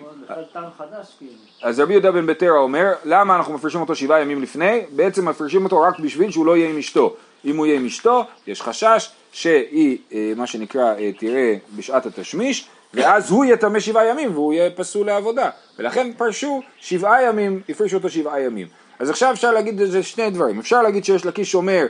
אז 1.61 1.79
רבי 1.79 1.93
יהודה 1.93 2.11
בן 2.11 2.25
בטרה 2.25 2.57
אומר, 2.57 2.93
למה 3.05 3.35
אנחנו 3.35 3.53
מפרישים 3.53 3.81
אותו 3.81 3.95
שבעה 3.95 4.21
ימים 4.21 4.41
לפני? 4.41 4.81
בעצם 4.91 5.29
מפרישים 5.29 5.63
אותו 5.63 5.81
רק 5.81 5.99
בשביל 5.99 6.31
שהוא 6.31 6.45
לא 6.45 6.57
יהיה 6.57 6.69
עם 6.69 6.77
אשתו. 6.77 7.15
אם 7.45 7.57
הוא 7.57 7.65
יהיה 7.65 7.79
עם 7.79 7.85
אשתו, 7.85 8.25
יש 8.47 8.61
חשש 8.61 9.09
שהיא, 9.31 9.97
אה, 10.13 10.33
מה 10.35 10.47
שנקרא, 10.47 10.95
אה, 10.95 11.11
תראה 11.19 11.55
בשעת 11.75 12.05
התשמיש, 12.05 12.67
ואז 12.93 13.31
הוא 13.31 13.45
יהיה 13.45 13.57
טמא 13.57 13.79
שבעה 13.79 14.05
ימים 14.05 14.33
והוא 14.33 14.53
יהיה 14.53 14.69
פסול 14.69 15.07
לעבודה. 15.07 15.49
ולכן 15.79 16.11
פרשו 16.17 16.61
שבעה 16.79 17.23
ימים, 17.23 17.61
הפרישו 17.69 17.97
אותו 17.97 18.09
שבעה 18.09 18.41
ימים. 18.41 18.67
אז 18.99 19.09
עכשיו 19.09 19.31
אפשר 19.31 19.51
להגיד 19.51 19.81
את 19.81 19.91
זה 19.91 20.03
שני 20.03 20.29
דברים. 20.29 20.59
אפשר 20.59 20.81
להגיד 20.81 21.05
שיש 21.05 21.25
לקיש 21.25 21.55
אומר, 21.55 21.85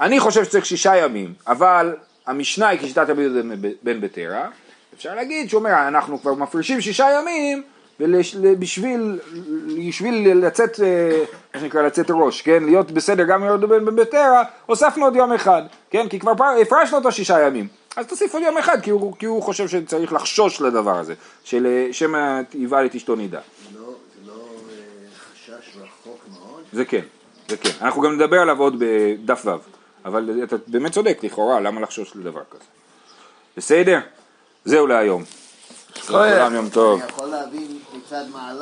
אני 0.00 0.20
חושב 0.20 0.44
שצריך 0.44 0.66
שישה 0.66 0.96
ימים, 0.96 1.34
אבל 1.46 1.96
המשנה 2.26 2.68
היא 2.68 2.80
כשיטת 2.80 3.06
רבי 3.08 3.22
יהודה 3.22 3.40
בן 3.82 4.00
בטרה. 4.00 4.48
אפשר 4.94 5.14
להגיד 5.14 5.48
שהוא 5.50 5.58
אומר, 5.58 5.88
אנחנו 5.88 6.20
כבר 6.20 6.34
מפרישים 6.34 6.80
שישה 6.80 7.06
ימים 7.18 7.62
בשביל, 8.00 9.18
בשביל 9.88 10.32
לצאת, 10.46 10.80
אה, 10.80 11.24
מה 11.54 11.60
שנקרא, 11.60 11.82
לצאת 11.82 12.06
ראש, 12.10 12.42
כן? 12.42 12.64
להיות 12.64 12.90
בסדר 12.90 13.24
גם 13.24 13.40
עם 13.42 13.46
יהודה 13.48 13.66
בן 13.66 13.96
בטרה, 13.96 14.42
הוספנו 14.66 15.04
עוד 15.04 15.16
יום 15.16 15.32
אחד, 15.32 15.62
כן? 15.90 16.08
כי 16.08 16.18
כבר 16.18 16.34
פר- 16.34 16.56
הפרשנו 16.62 16.96
אותו 16.98 17.12
שישה 17.12 17.40
ימים. 17.40 17.66
אז 17.96 18.06
תוסיף 18.06 18.34
עוד 18.34 18.42
יום 18.42 18.58
אחד, 18.58 18.80
כי 18.82 18.90
הוא, 18.90 19.14
כי 19.18 19.26
הוא 19.26 19.42
חושב 19.42 19.68
שצריך 19.68 20.12
לחשוש 20.12 20.60
לדבר 20.60 20.98
הזה, 20.98 21.14
של 21.44 21.66
אה, 21.66 21.92
שמא 21.92 22.40
יבעל 22.54 22.86
את 22.86 22.94
אשתו 22.94 23.16
נידה. 23.16 23.40
זה 23.72 23.78
לא, 23.78 23.86
זה 23.86 24.30
לא 24.30 24.32
אה, 24.32 25.56
חשש 25.60 25.76
רחוק 25.76 26.18
מאוד? 26.32 26.62
זה 26.72 26.84
כן, 26.84 27.02
זה 27.48 27.56
כן. 27.56 27.70
אנחנו 27.80 28.02
גם 28.02 28.14
נדבר 28.14 28.40
עליו 28.40 28.60
עוד 28.60 28.76
בדף 28.78 29.42
ו', 29.46 29.50
אבל 30.04 30.40
אתה 30.44 30.56
באמת 30.66 30.92
צודק, 30.92 31.18
לכאורה, 31.22 31.60
למה 31.60 31.80
לחשוש 31.80 32.12
לדבר 32.16 32.42
כזה? 32.50 32.64
בסדר? 33.56 33.98
זהו 34.64 34.86
להיום. 34.86 35.22
לכולם 35.98 36.54
יום 36.54 36.68
טוב. 36.68 37.00
אני 37.00 37.08
יכול 37.10 37.28
להבין 37.28 37.78
מצד 38.08 38.24
מעלה 38.32 38.48